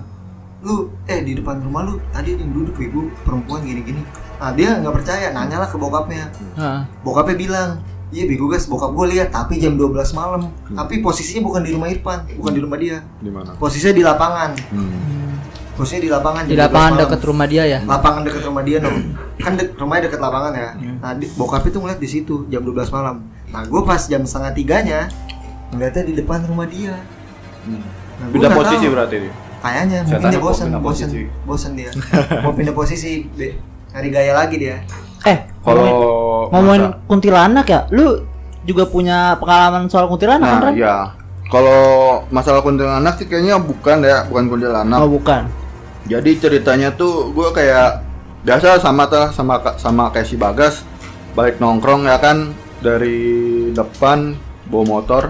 Lu 0.60 0.74
eh 1.04 1.20
di 1.20 1.34
depan 1.34 1.58
rumah 1.58 1.82
lu 1.82 1.98
tadi 2.08 2.32
ada 2.32 2.40
yang 2.40 2.54
duduk 2.54 2.78
ibu 2.78 3.10
perempuan 3.20 3.60
gini-gini. 3.62 4.00
Nah 4.36 4.50
dia 4.52 4.76
nggak 4.76 4.94
percaya, 4.94 5.26
nanyalah 5.30 5.66
ke 5.66 5.76
bokapnya. 5.76 6.26
Nah, 6.54 6.84
Bokapnya 7.00 7.34
bilang, 7.34 7.68
iya 8.08 8.24
bego 8.24 8.46
guys, 8.46 8.64
bokap 8.64 8.92
gue 8.92 9.06
lihat 9.10 9.30
tapi 9.30 9.56
jam 9.56 9.74
12 9.74 9.94
malam. 10.12 10.50
Hmm. 10.64 10.76
Tapi 10.76 11.00
posisinya 11.00 11.42
bukan 11.42 11.60
di 11.60 11.70
rumah 11.70 11.88
Irfan, 11.88 12.26
bukan 12.34 12.52
di 12.52 12.60
rumah 12.60 12.76
dia. 12.76 13.00
Di 13.18 13.28
mana? 13.28 13.54
Posisinya 13.54 13.92
di 13.92 14.02
lapangan. 14.02 14.50
Hmm. 14.70 15.02
Khususnya 15.74 16.00
di 16.00 16.10
lapangan 16.12 16.42
di 16.44 16.54
jam 16.54 16.56
12 16.56 16.70
lapangan 16.70 16.92
dekat 16.96 17.20
rumah 17.24 17.46
dia 17.50 17.62
ya 17.66 17.78
lapangan 17.82 18.22
dekat 18.22 18.42
rumah 18.44 18.62
dia 18.62 18.78
dong 18.78 18.98
kan 19.36 19.52
de 19.52 19.64
rumahnya 19.74 20.06
dekat 20.06 20.20
lapangan 20.22 20.52
ya 20.54 20.68
Hmm. 20.70 20.96
nah 21.02 21.12
di, 21.12 21.26
bokap 21.34 21.66
itu 21.66 21.82
ngeliat 21.82 21.98
di 21.98 22.06
situ 22.06 22.46
jam 22.46 22.62
12 22.62 22.94
malam 22.94 23.26
nah 23.50 23.66
gue 23.66 23.82
pas 23.82 23.98
jam 23.98 24.22
setengah 24.22 24.54
tiganya 24.54 25.00
ngeliatnya 25.70 26.06
di 26.06 26.14
depan 26.14 26.46
rumah 26.46 26.70
dia 26.70 26.94
nah, 27.66 27.82
gua 28.20 28.30
Pindah 28.30 28.48
nggak 28.48 28.60
posisi 28.62 28.84
tahu. 28.86 28.94
berarti 28.94 29.16
dia. 29.18 29.32
kayaknya 29.60 29.98
mungkin 30.06 30.30
dia 30.30 30.38
bosan 30.38 30.66
bosan 30.78 31.08
bosan 31.42 31.72
dia 31.74 31.90
mau 32.38 32.52
pindah 32.54 32.70
posisi 32.72 33.26
cari 33.94 34.08
gaya 34.10 34.34
lagi 34.34 34.58
dia 34.58 34.82
eh 35.22 35.38
Kalau 35.62 36.50
ngomongin 36.50 36.90
masa- 36.90 36.98
kuntilanak 37.06 37.66
ya 37.66 37.80
lu 37.88 38.26
juga 38.66 38.84
punya 38.84 39.38
pengalaman 39.38 39.86
soal 39.86 40.10
kuntilanak 40.10 40.42
kan 40.42 40.58
Nah, 40.58 40.64
Ran? 40.66 40.74
iya. 40.74 40.96
Kalau 41.46 41.80
masalah 42.28 42.58
kuntilanak 42.58 43.14
sih 43.14 43.28
kayaknya 43.28 43.60
bukan 43.60 44.02
ya, 44.02 44.26
bukan 44.26 44.50
kuntilanak. 44.50 44.98
oh 44.98 45.06
bukan 45.06 45.46
Jadi 46.04 46.36
ceritanya 46.36 46.90
tuh 46.90 47.30
gue 47.30 47.48
kayak 47.48 48.02
biasa 48.42 48.76
sama 48.76 49.06
tuh 49.06 49.30
sama 49.30 49.56
sama 49.78 50.10
kayak 50.10 50.26
si 50.26 50.36
Bagas 50.36 50.82
balik 51.32 51.56
nongkrong 51.56 52.04
ya 52.04 52.18
kan 52.18 52.52
dari 52.80 53.32
depan 53.70 54.36
bawa 54.66 54.84
motor 54.84 55.22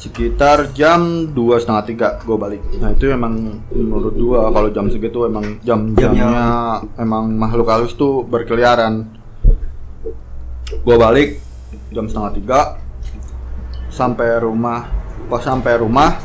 sekitar 0.00 0.72
jam 0.72 1.28
dua 1.28 1.60
setengah 1.60 1.84
tiga 1.84 2.08
gue 2.24 2.36
balik. 2.40 2.64
Nah 2.80 2.96
itu 2.96 3.12
emang 3.12 3.60
menurut 3.68 4.16
gua 4.16 4.48
kalau 4.48 4.72
jam 4.72 4.88
segitu 4.88 5.28
emang 5.28 5.60
jam-jamnya 5.60 6.80
emang 6.96 7.28
makhluk 7.36 7.68
halus 7.68 7.92
tuh 7.92 8.24
berkeliaran. 8.24 9.04
Gue 10.72 10.96
balik 10.96 11.44
jam 11.92 12.08
setengah 12.08 12.32
tiga 12.32 12.60
sampai 13.92 14.40
rumah 14.40 14.88
pas 15.28 15.44
sampai 15.44 15.76
rumah 15.76 16.16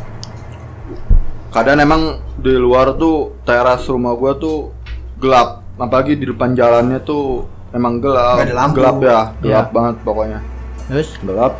kadang 1.51 1.83
emang 1.83 2.23
di 2.39 2.55
luar 2.55 2.95
tuh 2.95 3.43
teras 3.43 3.83
rumah 3.91 4.15
gua 4.15 4.39
tuh 4.39 4.71
gelap. 5.19 5.67
Apalagi 5.75 6.15
di 6.15 6.23
depan 6.31 6.55
jalannya 6.55 7.03
tuh 7.03 7.43
emang 7.75 7.99
gelap. 7.99 8.39
Gelap 8.71 9.03
ya 9.03 9.35
gelap 9.43 9.67
Iya. 9.67 9.75
banget 9.75 9.95
pokoknya. 10.07 10.39
Terus? 10.87 11.09
Gelap. 11.19 11.59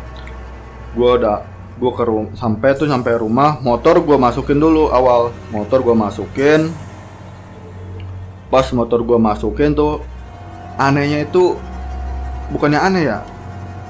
Gua 0.96 1.20
udah 1.20 1.38
gua 1.76 1.92
ke 1.92 2.04
rumah 2.08 2.32
sampai 2.34 2.72
tuh 2.74 2.88
sampai 2.88 3.20
rumah 3.20 3.60
motor 3.60 4.00
gua 4.00 4.16
masukin 4.16 4.56
dulu 4.56 4.88
awal. 4.90 5.32
Motor 5.52 5.84
gua 5.84 5.96
masukin. 6.08 6.72
Pas 8.48 8.66
motor 8.72 9.02
gua 9.02 9.18
masukin 9.20 9.76
tuh 9.76 10.00
anehnya 10.76 11.24
itu 11.24 11.56
bukannya 12.52 12.78
aneh 12.78 13.02
ya 13.10 13.18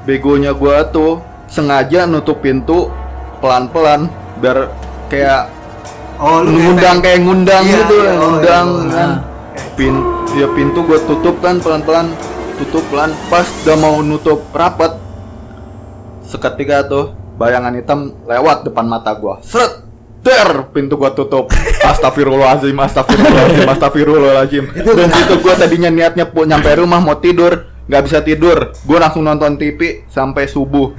begonya 0.07 0.55
gua 0.55 0.87
tuh 0.87 1.19
sengaja 1.51 2.07
nutup 2.07 2.41
pintu 2.41 2.89
pelan-pelan 3.43 4.09
biar 4.39 4.71
kayak 5.11 5.51
oh 6.19 6.43
lu 6.43 6.57
ngundang 6.57 6.99
kayak 7.05 7.21
ngundang 7.23 7.65
Iya, 7.67 7.77
gitu 7.85 7.95
iya, 8.01 8.13
oh, 8.13 8.19
ngundang 8.21 8.67
iya. 8.87 8.93
kan. 8.95 9.11
Pin 9.77 9.95
ya 10.37 10.47
pintu 10.53 10.85
gue 10.85 11.01
tutup 11.05 11.37
kan 11.45 11.61
pelan-pelan 11.61 12.13
tutup 12.61 12.85
pelan. 12.89 13.13
Pas 13.29 13.45
udah 13.45 13.77
mau 13.77 14.01
nutup 14.01 14.41
rapat 14.57 14.97
seketika 16.25 16.85
tuh 16.89 17.13
bayangan 17.37 17.73
hitam 17.77 17.99
lewat 18.25 18.65
depan 18.65 18.85
mata 18.85 19.13
gua. 19.15 19.39
Seret! 19.41 19.85
Der 20.21 20.67
pintu 20.75 20.99
gua 20.99 21.15
tutup. 21.15 21.47
Astagfirullahaladzim 21.87 22.75
astagfirullahaladzim 22.75 23.69
astagfirullahaladzim. 23.79 24.65
Dan 24.75 25.09
situ 25.15 25.35
gua 25.39 25.55
tadinya 25.55 25.87
niatnya 25.87 26.27
pu- 26.27 26.43
nyampe 26.43 26.67
rumah 26.75 26.99
mau 26.99 27.15
tidur. 27.17 27.71
Nggak 27.87 28.03
bisa 28.03 28.19
tidur. 28.21 28.75
Gua 28.83 28.99
langsung 28.99 29.23
nonton 29.23 29.55
TV 29.55 30.03
sampai 30.11 30.51
subuh. 30.51 30.91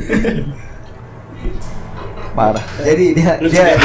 Parah. 2.31 2.63
Jadi 2.79 3.05
dia 3.17 3.35
Lu 3.41 3.49
dia 3.49 3.75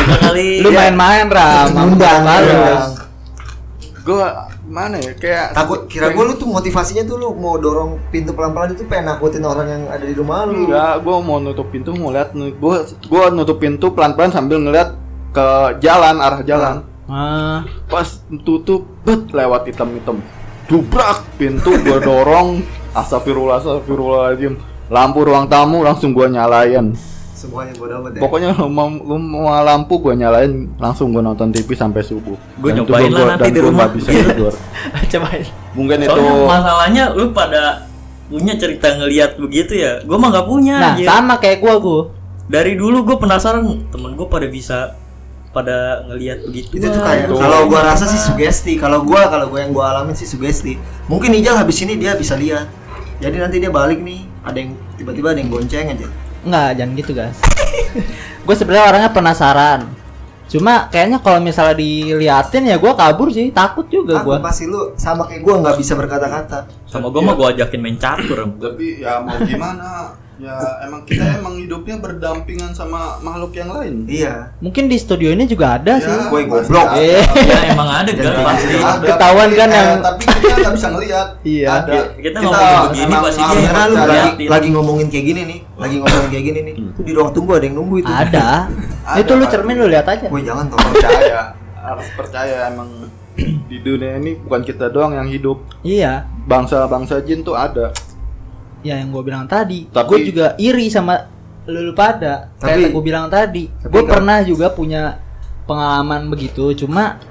lu 0.60 0.68
main-main 0.70 1.26
ram. 1.26 1.72
Sama 1.72 1.80
ngundang 1.88 2.20
motor 2.20 2.38
lu. 2.38 2.52
ngundang. 2.52 2.90
gua 4.02 4.26
mana 4.72 4.96
ya 4.96 5.12
kayak 5.12 5.52
takut 5.52 5.84
kira 5.84 6.16
gue 6.16 6.24
lu 6.24 6.32
tuh 6.40 6.48
motivasinya 6.48 7.04
tuh 7.04 7.20
lu 7.20 7.36
mau 7.36 7.60
dorong 7.60 8.00
pintu 8.08 8.32
pelan-pelan 8.32 8.72
itu 8.72 8.88
pengen 8.88 9.12
nakutin 9.12 9.44
orang 9.44 9.68
yang 9.68 9.82
ada 9.92 10.00
di 10.00 10.16
rumah 10.16 10.48
lu 10.48 10.64
Enggak, 10.64 11.04
gua 11.04 11.20
mau 11.20 11.36
nutup 11.36 11.68
pintu 11.68 11.92
mau 11.92 12.08
lihat 12.08 12.32
nih. 12.32 12.56
Gua 12.56 12.80
gua 13.04 13.28
nutup 13.28 13.60
pintu 13.60 13.92
pelan-pelan 13.92 14.32
sambil 14.32 14.56
ngeliat 14.64 14.96
ke 15.36 15.46
jalan 15.84 16.16
arah 16.24 16.40
jalan. 16.40 16.88
Ah, 17.04 17.68
Pas 17.84 18.24
tutup, 18.48 18.88
bet 19.04 19.28
lewat 19.28 19.68
hitam-hitam. 19.68 20.24
Dubrak 20.64 21.20
pintu 21.36 21.76
gua 21.84 22.00
dorong. 22.00 22.64
Astagfirullah, 22.96 23.60
astagfirullahaladzim. 23.60 24.56
Lampu 24.88 25.20
ruang 25.20 25.52
tamu 25.52 25.84
langsung 25.84 26.16
gua 26.16 26.32
nyalain. 26.32 26.96
Semuanya 27.42 27.72
gue 27.74 27.88
dapet 27.90 28.10
ya 28.14 28.20
Pokoknya 28.22 28.48
lu 28.54 28.70
mau, 28.70 28.86
lu 28.86 29.16
mau 29.18 29.50
lampu 29.58 29.98
gua 29.98 30.14
nyalain, 30.14 30.70
langsung 30.78 31.10
gua 31.10 31.26
nonton 31.26 31.50
TV 31.50 31.74
sampai 31.74 32.06
subuh. 32.06 32.38
Itu 32.62 32.70
nyobain 32.70 33.10
gua- 33.10 33.18
lah 33.18 33.26
nanti 33.34 33.50
dan 33.50 33.52
di 33.52 33.60
rumah. 33.60 33.90
nggak 33.90 33.92
bisa 33.98 34.10
tidur. 34.14 34.52
cobain 35.12 35.44
Mungkin 35.74 35.98
itu 36.00 36.10
Soalnya 36.14 36.46
masalahnya 36.46 37.04
lu 37.18 37.24
pada 37.34 37.62
punya 38.30 38.54
cerita 38.54 38.94
ngelihat 38.94 39.30
begitu 39.36 39.72
ya. 39.74 39.92
Gua 40.06 40.16
mah 40.22 40.30
nggak 40.30 40.46
punya. 40.46 40.76
nah 40.78 40.92
anjir. 40.94 41.06
sama 41.10 41.34
kayak 41.42 41.58
gua 41.58 41.74
gua 41.82 42.02
Dari 42.46 42.76
dulu 42.76 43.06
gue 43.06 43.16
penasaran 43.16 43.64
temen 43.88 44.12
gue 44.12 44.28
pada 44.28 44.44
bisa 44.50 44.98
pada 45.52 46.04
ngelihat 46.08 46.48
begitu. 46.48 46.80
itu 46.80 46.86
tuh 46.88 47.00
kayak 47.00 47.28
kalau 47.28 47.68
gua 47.68 47.80
rasa 47.84 48.08
sih 48.08 48.18
sugesti 48.18 48.80
kalau 48.80 49.04
gua 49.04 49.28
kalau 49.28 49.52
gua 49.52 49.60
yang 49.62 49.72
gua 49.72 49.92
alamin 49.94 50.16
sih 50.16 50.24
sugesti 50.24 50.80
mungkin 51.06 51.32
Ijal 51.32 51.60
habis 51.60 51.80
ini 51.84 52.00
dia 52.00 52.16
bisa 52.16 52.34
lihat 52.40 52.66
jadi 53.20 53.36
nanti 53.36 53.60
dia 53.60 53.68
balik 53.68 54.00
nih 54.00 54.24
ada 54.42 54.58
yang 54.58 54.72
tiba-tiba 54.96 55.36
ada 55.36 55.38
yang 55.44 55.52
gonceng 55.52 55.92
aja 55.92 56.08
Enggak, 56.42 56.70
jangan 56.78 56.92
gitu 56.98 57.12
guys. 57.14 57.38
gue 58.46 58.54
sebenarnya 58.58 58.86
orangnya 58.90 59.10
penasaran. 59.14 59.80
Cuma 60.52 60.92
kayaknya 60.92 61.16
kalau 61.24 61.40
misalnya 61.40 61.80
diliatin 61.80 62.68
ya 62.68 62.76
gue 62.76 62.92
kabur 62.92 63.32
sih, 63.32 63.48
takut 63.54 63.88
juga 63.88 64.20
aku 64.20 64.36
gue. 64.36 64.36
pasti 64.44 64.68
lu 64.68 64.92
sama 65.00 65.24
kayak 65.24 65.40
gua 65.40 65.64
nggak 65.64 65.80
bisa 65.80 65.96
berkata-kata 65.96 66.68
Sama 66.84 67.08
gue 67.08 67.22
mah 67.24 67.32
gue 67.32 67.46
ajakin 67.56 67.80
main 67.80 67.96
catur. 67.96 68.52
Tapi 68.60 69.00
ya 69.00 69.24
mau 69.24 69.40
gimana? 69.40 70.12
Ya 70.42 70.58
emang 70.82 71.06
kita 71.06 71.22
emang 71.38 71.54
hidupnya 71.54 71.96
berdampingan 71.96 72.74
sama 72.74 73.22
makhluk 73.22 73.54
yang 73.54 73.70
lain. 73.70 74.02
iya 74.04 74.50
Mungkin 74.58 74.86
di 74.86 74.96
studio 74.96 75.30
ini 75.30 75.46
juga 75.46 75.78
ada 75.78 75.96
Ya, 75.96 76.02
sih. 76.02 76.10
Woi, 76.28 76.44
pasti 76.44 76.66
goblok. 76.66 76.82
ada. 76.84 76.98
Eh. 76.98 77.22
ya 77.46 77.58
emang 77.70 77.88
ada 77.88 78.10
kan 78.10 78.34
pasti. 78.44 78.74
Ketahuan 79.04 79.50
kan 79.52 79.68
eh, 79.68 79.78
yang- 79.78 80.02
tapi 80.02 80.22
kita 80.26 80.54
nggak 80.58 80.74
bisa 80.74 80.88
ngelihat. 80.90 81.26
Iya. 81.42 81.66
Ada. 81.72 81.98
Kita 82.18 82.38
ngomongin 82.38 82.78
begini 82.84 83.14
pasti 83.16 83.40
dia 83.40 83.54
lu 83.54 83.62
percaya. 83.94 84.22
lagi, 84.26 84.44
lagi 84.48 84.68
ngomongin 84.68 85.06
kayak 85.08 85.24
gini 85.24 85.42
nih 85.44 85.58
lagi 85.74 85.96
ngomongin 85.96 86.28
kayak 86.28 86.44
gini 86.44 86.60
nih 86.60 86.74
Hmm. 86.74 86.90
itu 86.90 87.00
di 87.02 87.12
ruang 87.12 87.30
tunggu 87.30 87.50
ada 87.52 87.64
yang 87.64 87.76
nunggu 87.76 87.96
itu 87.96 88.10
Ada. 88.10 88.48
Ada, 89.04 89.18
itu 89.18 89.32
lu 89.32 89.44
cermin 89.46 89.76
lu 89.76 89.86
lihat 89.86 90.06
aja. 90.06 90.26
Woi 90.26 90.42
jangan 90.42 90.66
tolong 90.66 90.90
percaya 90.92 91.40
harus 91.76 92.06
percaya 92.12 92.56
emang 92.68 92.90
di 93.64 93.78
dunia 93.78 94.14
ini 94.16 94.36
bukan 94.36 94.60
kita 94.60 94.86
doang 94.88 95.12
yang 95.12 95.26
hidup 95.26 95.62
Iya. 95.80 96.26
bangsa-bangsa 96.44 97.18
jin 97.20 97.40
tuh 97.40 97.54
ada 97.54 97.90
Ya 98.82 98.98
yang 98.98 99.10
gue 99.10 99.22
bilang 99.22 99.46
tadi. 99.46 99.86
Tapi- 99.88 100.08
Gue 100.10 100.20
juga 100.28 100.46
iri 100.58 100.90
sama 100.90 101.30
lu, 101.64 101.90
lu 101.90 101.92
pada. 101.94 102.50
Tapi- 102.58 102.86
Kayak 102.86 102.94
gue 102.94 103.02
bilang 103.02 103.26
tadi. 103.30 103.70
Gue 103.70 104.02
kan- 104.02 104.18
pernah 104.18 104.38
juga 104.42 104.70
punya 104.70 105.18
pengalaman 105.64 106.26
begitu. 106.28 106.74
Cuma 106.74 107.22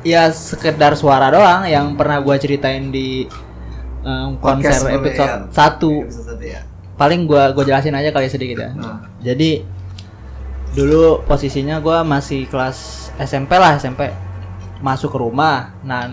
ya 0.00 0.28
sekedar 0.28 0.96
suara 0.96 1.28
doang 1.28 1.64
yang 1.64 1.92
pernah 1.96 2.20
gue 2.20 2.36
ceritain 2.36 2.88
di 2.88 3.24
um, 4.04 4.36
konser 4.40 4.72
Podcast 4.72 4.84
episode 4.88 5.20
ya. 5.20 5.36
1 5.52 6.08
Episode 6.08 6.26
satu 6.32 6.44
ya. 6.44 6.60
paling 6.96 7.24
gua 7.24 7.52
gua 7.52 7.64
jelasin 7.64 7.96
aja 7.96 8.12
kali 8.12 8.28
sedikit 8.28 8.60
ya. 8.60 8.70
Nah, 8.76 9.08
Jadi 9.20 9.64
dulu 10.72 11.24
posisinya 11.24 11.80
gua 11.80 12.04
masih 12.04 12.46
kelas 12.46 13.10
SMP 13.18 13.56
lah 13.56 13.76
SMP 13.76 14.08
masuk 14.80 15.12
ke 15.12 15.18
rumah. 15.18 15.74
Nah 15.82 16.08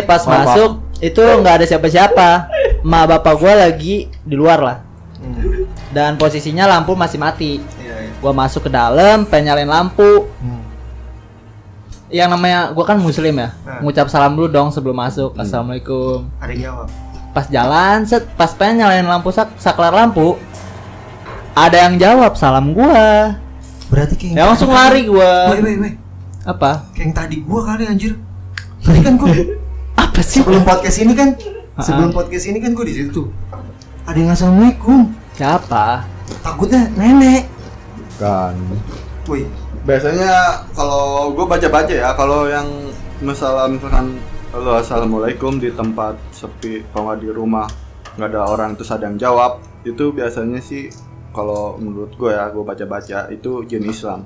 pas 0.00 0.24
Maaf, 0.24 0.48
masuk 0.48 0.70
itu 1.04 1.20
nggak 1.20 1.54
ada 1.60 1.66
siapa-siapa. 1.68 2.28
Ma 2.80 3.04
bapak 3.04 3.34
gua 3.36 3.68
lagi 3.68 4.08
di 4.24 4.34
luar 4.34 4.58
lah. 4.64 4.78
hmm. 5.20 5.92
Dan 5.92 6.16
posisinya 6.16 6.64
lampu 6.64 6.96
masih 6.96 7.20
mati. 7.20 7.60
Iya, 7.76 8.08
iya. 8.08 8.12
Gua 8.24 8.32
masuk 8.32 8.64
ke 8.66 8.70
dalam, 8.72 9.28
pengen 9.28 9.52
nyalain 9.52 9.68
lampu. 9.68 10.30
Hmm. 10.40 10.64
Yang 12.08 12.28
namanya 12.32 12.60
gua 12.72 12.84
kan 12.88 12.96
muslim 12.96 13.36
ya. 13.36 13.52
Nah. 13.66 13.84
Ngucap 13.84 14.08
salam 14.08 14.32
dulu 14.32 14.48
dong 14.48 14.72
sebelum 14.72 14.96
masuk. 14.96 15.36
Hmm. 15.36 15.42
Assalamualaikum. 15.44 16.24
Ada 16.40 16.54
jawab. 16.56 16.88
Pas 17.32 17.46
jalan, 17.48 18.04
set, 18.08 18.24
pas 18.36 18.52
pengen 18.56 18.84
nyalain 18.84 19.08
lampu 19.08 19.32
sak 19.32 19.56
saklar 19.56 19.88
lampu, 19.92 20.36
ada 21.56 21.88
yang 21.88 21.96
jawab 22.00 22.36
salam 22.36 22.72
gua. 22.72 23.36
Berarti 23.92 24.16
kayak 24.16 24.36
Ya 24.36 24.44
langsung 24.48 24.72
lari 24.72 25.04
woi. 25.08 25.96
Apa? 26.44 26.88
Kayak 26.92 27.04
yang 27.04 27.12
tadi 27.12 27.36
gua 27.44 27.60
kali 27.68 27.84
anjir. 27.88 28.16
Tadi 28.84 28.98
kan 29.00 29.16
gua 29.20 29.32
Apa 30.12 30.20
sih? 30.22 30.40
sebelum 30.40 30.62
podcast 30.62 30.98
ini 30.98 31.12
kan 31.12 31.32
Ha-ha. 31.72 31.80
sebelum 31.80 32.10
podcast 32.12 32.44
ini 32.46 32.60
kan 32.60 32.76
gua 32.76 32.84
di 32.84 32.92
situ. 32.94 33.32
Ada 34.04 34.18
yang 34.18 34.30
assalamualaikum. 34.30 35.08
Siapa? 35.32 36.04
Takutnya 36.38 36.84
nenek. 36.92 37.48
kan 38.14 38.54
Woi, 39.24 39.46
biasanya 39.82 40.30
kalau 40.70 41.32
gue 41.32 41.42
baca-baca 41.42 41.90
ya 41.90 42.12
kalau 42.12 42.44
yang 42.44 42.66
misalnya 43.18 43.66
misalkan 43.68 44.18
lo 44.52 44.76
assalamualaikum 44.76 45.56
di 45.56 45.72
tempat 45.72 46.14
sepi 46.30 46.84
kalau 46.90 47.08
nggak 47.08 47.20
di 47.20 47.30
rumah 47.30 47.66
nggak 48.14 48.28
ada 48.28 48.42
orang 48.44 48.70
terus 48.74 48.90
ada 48.90 49.06
yang 49.06 49.16
jawab 49.16 49.58
itu 49.82 50.12
biasanya 50.12 50.60
sih 50.60 50.92
kalau 51.30 51.78
menurut 51.78 52.12
gue 52.12 52.30
ya 52.30 52.46
gue 52.48 52.60
baca-baca 52.60 53.26
itu 53.28 53.64
jin 53.64 53.86
Islam 53.86 54.22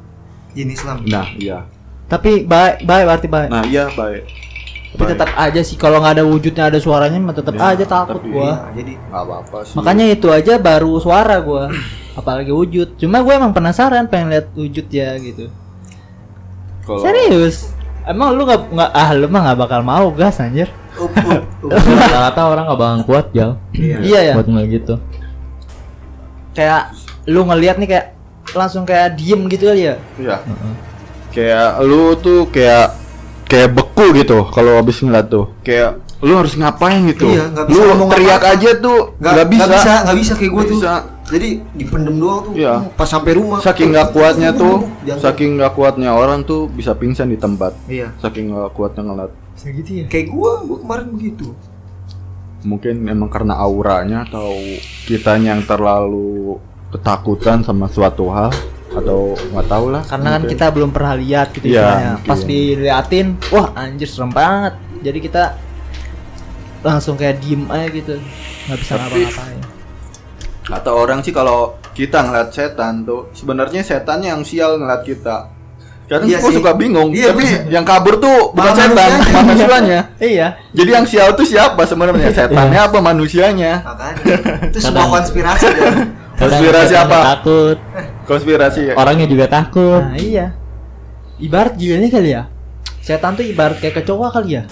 jin 0.50 0.68
Islam. 0.68 1.04
nah 1.06 1.28
iya 1.32 1.62
Tapi 2.06 2.42
baik, 2.42 2.82
baik 2.82 3.04
berarti 3.04 3.28
baik. 3.28 3.48
Nah 3.48 3.64
iya 3.64 3.84
baik. 3.90 4.24
Tapi 4.96 5.04
Baik. 5.04 5.12
tetap 5.12 5.30
aja 5.36 5.60
sih 5.60 5.76
kalau 5.76 6.00
nggak 6.00 6.14
ada 6.16 6.24
wujudnya 6.24 6.64
ada 6.66 6.80
suaranya 6.80 7.20
mah 7.20 7.36
tetap 7.36 7.52
Ya, 7.52 7.68
aja 7.68 7.84
takut 7.84 8.16
tapi- 8.16 8.32
gua. 8.32 8.48
Nah, 8.48 8.72
jadi 8.72 8.92
nggak 8.96 9.22
apa-apa 9.22 9.58
sih. 9.62 9.74
Makanya 9.76 10.04
itu 10.08 10.26
aja 10.32 10.52
baru 10.56 10.92
suara 10.96 11.36
gua. 11.38 11.68
Apalagi 12.14 12.48
wujud. 12.48 12.96
Cuma 12.96 13.20
gue 13.20 13.28
emang 13.30 13.52
penasaran 13.52 14.08
pengen 14.08 14.32
lihat 14.32 14.48
wujud 14.56 14.88
ya 14.88 15.12
gitu. 15.20 15.52
Kalau- 16.82 17.04
Serius? 17.04 17.76
Emang 18.02 18.32
lu 18.32 18.48
nggak 18.48 18.72
nggak 18.72 18.90
ah 18.90 19.10
lu 19.12 19.26
mah 19.26 19.40
nggak 19.44 19.58
bakal 19.58 19.80
mau 19.82 20.08
gas 20.10 20.40
anjir? 20.40 20.72
up. 20.96 21.12
Rata-rata 21.68 22.40
orang 22.46 22.64
gak 22.66 22.80
bakal 22.80 22.98
kuat 23.04 23.26
jal 23.30 23.60
Iya. 23.70 23.96
Iya 24.00 24.20
ya. 24.22 24.34
buat 24.34 24.48
ngeliat 24.48 24.68
gitu. 24.72 24.94
Kayak 26.52 26.96
lu 27.26 27.44
ngelihat 27.44 27.76
nih 27.76 27.88
kayak 27.90 28.06
langsung 28.54 28.88
kayak 28.88 29.12
diem 29.12 29.44
gitu 29.46 29.68
kali 29.68 29.92
ya. 29.92 29.94
Iya. 30.16 30.36
Kayak 31.30 31.84
lu 31.84 32.16
tuh 32.16 32.48
kayak 32.48 32.96
kayak 33.46 33.70
beku 33.72 34.10
gitu 34.12 34.46
kalau 34.50 34.78
habis 34.78 34.98
ngeliat 34.98 35.26
tuh. 35.26 35.50
Kayak 35.62 36.02
lu 36.18 36.32
harus 36.34 36.56
ngapain 36.56 37.04
gitu. 37.06 37.28
Iya, 37.28 37.52
bisa 37.66 37.76
lu 37.76 37.82
ngomong 37.92 38.08
teriak 38.10 38.40
apa-apa. 38.40 38.56
aja 38.56 38.70
tuh 38.76 38.98
Nggak 39.16 39.32
nggak 39.32 39.48
bisa. 39.48 39.62
nggak 39.62 39.76
bisa, 39.76 39.92
nggak 40.02 40.18
bisa 40.18 40.32
kayak 40.34 40.52
gue 40.52 40.64
tuh. 40.64 40.78
bisa. 40.80 40.92
Jadi 41.26 41.48
dipendem 41.74 42.16
doang 42.16 42.40
tuh. 42.46 42.52
Iya. 42.54 42.74
Pas 42.94 43.08
sampai 43.10 43.32
rumah. 43.34 43.58
Saking 43.58 43.88
nggak 43.90 44.08
kuatnya 44.10 44.50
tuh, 44.52 44.76
Jangan- 45.02 45.22
saking 45.22 45.50
nggak 45.58 45.72
kuatnya 45.74 46.10
orang 46.12 46.40
tuh 46.42 46.66
bisa 46.68 46.94
pingsan 46.94 47.28
di 47.28 47.36
tempat. 47.36 47.74
Iya. 47.86 48.14
Saking 48.18 48.54
nggak 48.54 48.72
kuatnya 48.72 49.02
ngeliat. 49.04 49.32
Segitu 49.54 49.90
ya. 50.00 50.04
Kayak 50.06 50.26
gue, 50.30 50.50
gue 50.64 50.78
kemarin 50.80 51.06
begitu. 51.10 51.46
Mungkin 52.62 53.06
emang 53.06 53.28
karena 53.28 53.54
auranya 53.56 54.24
atau 54.24 54.54
kitanya 55.04 55.54
yang 55.54 55.62
terlalu 55.62 56.58
ketakutan 56.88 57.60
sama 57.60 57.86
suatu 57.86 58.26
hal 58.28 58.50
atau 58.96 59.18
nggak 59.36 59.66
tahu 59.68 59.86
lah. 59.92 60.02
Karena 60.02 60.28
kan 60.34 60.42
kita 60.48 60.66
belum 60.72 60.90
pernah 60.90 61.14
lihat 61.14 61.52
gitu 61.52 61.66
Iya, 61.68 62.16
mungkin. 62.16 62.28
Pas 62.28 62.40
diliatin, 62.40 63.26
wah 63.52 63.68
anjir 63.76 64.08
serem 64.08 64.32
banget. 64.32 64.74
Jadi 65.04 65.18
kita 65.20 65.44
langsung 66.80 67.14
kayak 67.14 67.42
diem 67.42 67.66
aja 67.68 67.88
gitu. 67.90 68.14
nggak 68.66 68.78
bisa 68.80 68.92
ngapa-ngapain. 68.96 69.60
Kata 70.66 70.90
orang 70.90 71.22
sih 71.22 71.30
kalau 71.30 71.78
kita 71.94 72.26
ngeliat 72.26 72.50
setan 72.50 73.06
tuh 73.06 73.30
sebenarnya 73.30 73.80
setannya 73.80 74.34
yang 74.34 74.42
sial 74.42 74.74
ngeliat 74.76 75.02
kita. 75.02 75.54
Kadang 76.06 76.30
Iya 76.30 76.38
gua 76.38 76.50
sih. 76.50 76.56
suka 76.62 76.70
bingung, 76.70 77.10
Iya, 77.10 77.34
tapi 77.34 77.42
bener. 77.42 77.66
yang 77.66 77.82
kabur 77.82 78.22
tuh 78.22 78.54
bukan 78.54 78.74
setan, 78.74 79.10
manusianya. 79.26 80.00
Iya. 80.22 80.48
Jadi 80.70 80.90
yang 80.94 81.02
sial 81.02 81.34
tuh 81.34 81.42
siapa 81.42 81.82
sebenarnya? 81.82 82.30
Setannya 82.30 82.78
apa 82.78 82.98
manusianya? 83.02 83.82
Makanya. 83.82 84.70
itu 84.70 84.78
semua 84.78 85.10
konspirasi 85.10 85.66
ya. 85.66 85.90
Konspirasi 86.38 86.94
apa? 86.94 87.18
Takut. 87.34 87.78
Konspirasi. 88.26 88.80
ya? 88.84 88.94
Orangnya 88.94 89.24
juga 89.24 89.46
takut. 89.46 90.02
Nah, 90.02 90.14
iya. 90.14 90.52
Ibarat 91.36 91.74
juga 91.74 91.94
nih 91.96 92.10
kali 92.10 92.30
ya. 92.32 92.42
Setan 92.98 93.32
tuh 93.32 93.42
ibarat 93.42 93.78
kayak 93.78 94.02
kecoa 94.02 94.28
kali 94.30 94.56
ya. 94.56 94.62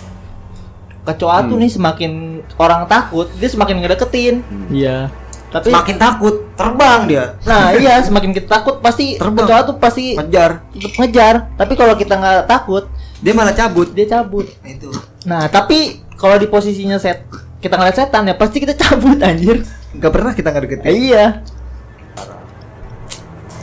Kecoa 1.05 1.45
tuh 1.45 1.55
Hmm. 1.55 1.61
nih 1.61 1.71
semakin 1.71 2.13
orang 2.57 2.85
takut, 2.87 3.29
dia 3.35 3.47
semakin 3.47 3.79
ngedeketin. 3.79 4.41
Iya. 4.69 5.13
Tapi 5.47 5.71
Semakin 5.71 5.97
takut, 5.97 6.35
terbang 6.53 7.07
dia. 7.07 7.25
nah 7.47 7.71
iya 7.71 8.03
semakin 8.03 8.35
kita 8.35 8.51
takut 8.51 8.83
pasti 8.83 9.15
Terbang. 9.15 9.47
kecoa 9.47 9.61
tuh 9.65 9.77
pasti 9.79 10.19
Ngejar. 10.19 10.67
ngejar. 10.99 11.35
Tapi 11.55 11.73
kalau 11.75 11.95
kita 11.95 12.15
nggak 12.17 12.49
takut, 12.49 12.91
Dia 13.23 13.33
malah 13.33 13.55
cabut. 13.55 13.87
dia 13.89 14.03
cabut. 14.05 14.51
Nah, 14.59 14.69
itu. 14.69 14.91
Nah, 15.25 15.43
tapi 15.47 15.79
kalau 16.15 16.37
di 16.37 16.45
posisinya 16.45 16.99
set 16.99 17.23
kita 17.61 17.75
ngeliat 17.75 17.95
setan 17.95 18.27
ya 18.27 18.35
pasti 18.35 18.59
kita 18.59 18.75
cabut 18.75 19.17
anjir. 19.23 19.63
Gak 19.95 20.11
pernah 20.11 20.33
kita 20.33 20.49
Eh, 20.49 20.53
ngedeketin. 20.53 20.91
iya. 20.91 21.25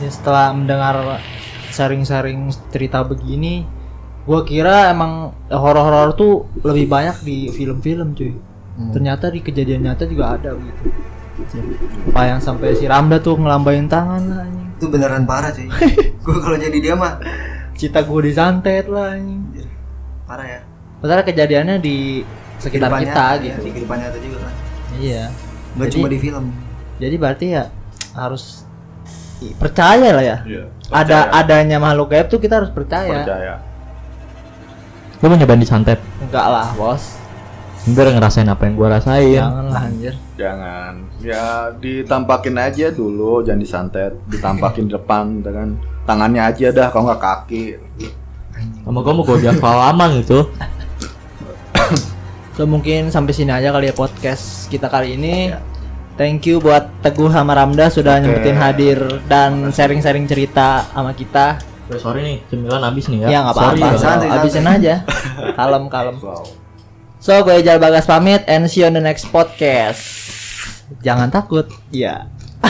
Setelah 0.08 0.50
mendengar 0.50 1.20
sharing-sharing 1.68 2.50
cerita 2.68 3.02
begini, 3.02 3.62
gua 4.24 4.42
kira 4.42 4.90
emang 4.90 5.34
horor-horor 5.48 6.14
tuh 6.14 6.32
lebih 6.62 6.86
banyak 6.86 7.16
di 7.22 7.36
film-film, 7.48 8.14
cuy. 8.14 8.34
Ternyata 8.90 9.28
di 9.28 9.40
kejadian 9.40 9.84
nyata 9.84 10.08
juga 10.08 10.34
ada 10.34 10.56
gitu. 10.56 10.82
Apa 12.08 12.22
yang 12.26 12.40
sampai 12.40 12.72
si 12.72 12.84
Ramda 12.84 13.18
tuh 13.18 13.36
ngelambain 13.36 13.86
tangan 13.86 14.22
lah 14.26 14.38
anjing. 14.42 14.68
Itu 14.76 14.86
beneran 14.88 15.24
parah 15.24 15.52
cuy. 15.52 15.68
gue 16.24 16.36
kalau 16.38 16.56
jadi 16.56 16.78
dia 16.78 16.94
mah 16.94 17.20
Cita 17.72 18.04
gua 18.04 18.20
disantet 18.22 18.86
lah 18.86 19.16
anjing. 19.16 19.42
parah 20.24 20.46
ya. 20.46 20.60
Padahal 21.02 21.26
kejadiannya 21.26 21.76
di 21.78 22.22
sekitar 22.56 22.88
Kehidupan 22.88 23.00
kita 23.02 23.10
nyata, 23.26 23.42
gitu. 23.42 23.48
ya, 23.50 23.56
di 23.58 23.70
kehidupan 23.74 23.96
nyata 23.98 24.18
juga 24.22 24.36
kan. 24.38 24.54
Iya. 24.96 25.24
Gak 25.72 25.78
Jadi- 25.82 25.94
cuma 25.98 26.06
di 26.08 26.18
film. 26.20 26.44
Jadi 26.96 27.14
berarti 27.18 27.46
ya 27.50 27.64
harus 28.14 28.62
percaya 29.58 30.08
lah 30.14 30.24
ya. 30.24 30.36
Iya. 30.46 30.64
Ada 30.92 31.18
percaya. 31.28 31.40
adanya 31.40 31.76
makhluk 31.82 32.08
gaib 32.14 32.26
tuh 32.30 32.38
kita 32.38 32.62
harus 32.62 32.70
percaya. 32.70 33.24
percaya. 33.24 33.54
Lu 35.22 35.30
mau 35.30 35.38
nyobain 35.38 35.62
disantet? 35.62 36.02
Enggak 36.18 36.46
lah, 36.50 36.66
Bos. 36.74 37.22
Biar 37.82 38.14
ngerasain 38.14 38.46
apa 38.46 38.62
yang 38.66 38.74
gua 38.78 38.98
rasain. 38.98 39.38
Jangan 39.42 39.66
lah 39.70 39.82
anjir. 39.86 40.14
Jangan. 40.38 40.92
Ya 41.18 41.70
ditampakin 41.78 42.54
aja 42.58 42.86
dulu, 42.90 43.42
jangan 43.42 43.62
disantet. 43.62 44.12
Ditampakin 44.30 44.86
depan, 44.94 45.42
gitu 45.42 45.50
kan. 45.50 45.68
Tangannya 46.06 46.42
aja 46.42 46.66
dah, 46.70 46.86
kalau 46.90 47.10
nggak 47.10 47.22
kaki. 47.22 47.78
Sama 48.86 49.02
gua 49.02 49.14
mau 49.14 49.26
gua 49.26 49.38
biar 49.38 49.58
pengalaman 49.58 50.22
gitu. 50.22 50.46
So 52.52 52.68
mungkin 52.68 53.08
sampai 53.08 53.32
sini 53.32 53.48
aja 53.48 53.72
kali 53.72 53.88
ya 53.88 53.96
podcast 53.96 54.68
kita 54.68 54.92
kali 54.92 55.16
ini. 55.16 55.56
Thank 56.14 56.44
you 56.44 56.60
buat 56.60 56.92
Teguh 57.00 57.32
sama 57.32 57.56
Ramda 57.56 57.88
sudah 57.88 58.20
Oke. 58.20 58.28
nyempetin 58.28 58.56
hadir 58.56 58.98
dan 59.26 59.72
sharing-sharing 59.72 60.28
cerita 60.28 60.84
sama 60.92 61.16
kita. 61.16 61.60
Sorry 61.92 62.20
nih, 62.24 62.36
cemilan 62.48 62.80
habis 62.80 63.04
nih 63.08 63.28
ya. 63.28 63.28
Ya 63.28 63.38
nggak 63.44 63.56
Sorry 63.56 63.80
apa-apa, 63.84 64.24
habisin 64.28 64.64
aja. 64.64 64.94
Kalem 65.58 65.84
kalem. 65.92 66.16
Wow. 66.20 66.44
So 67.22 67.38
gue 67.46 67.54
Ijal 67.60 67.78
Bagas 67.78 68.08
pamit 68.08 68.42
and 68.50 68.66
see 68.66 68.82
you 68.82 68.88
on 68.88 68.96
the 68.96 69.04
next 69.04 69.30
podcast. 69.30 70.00
Jangan 71.06 71.30
takut. 71.30 71.70
Ya. 71.94 72.31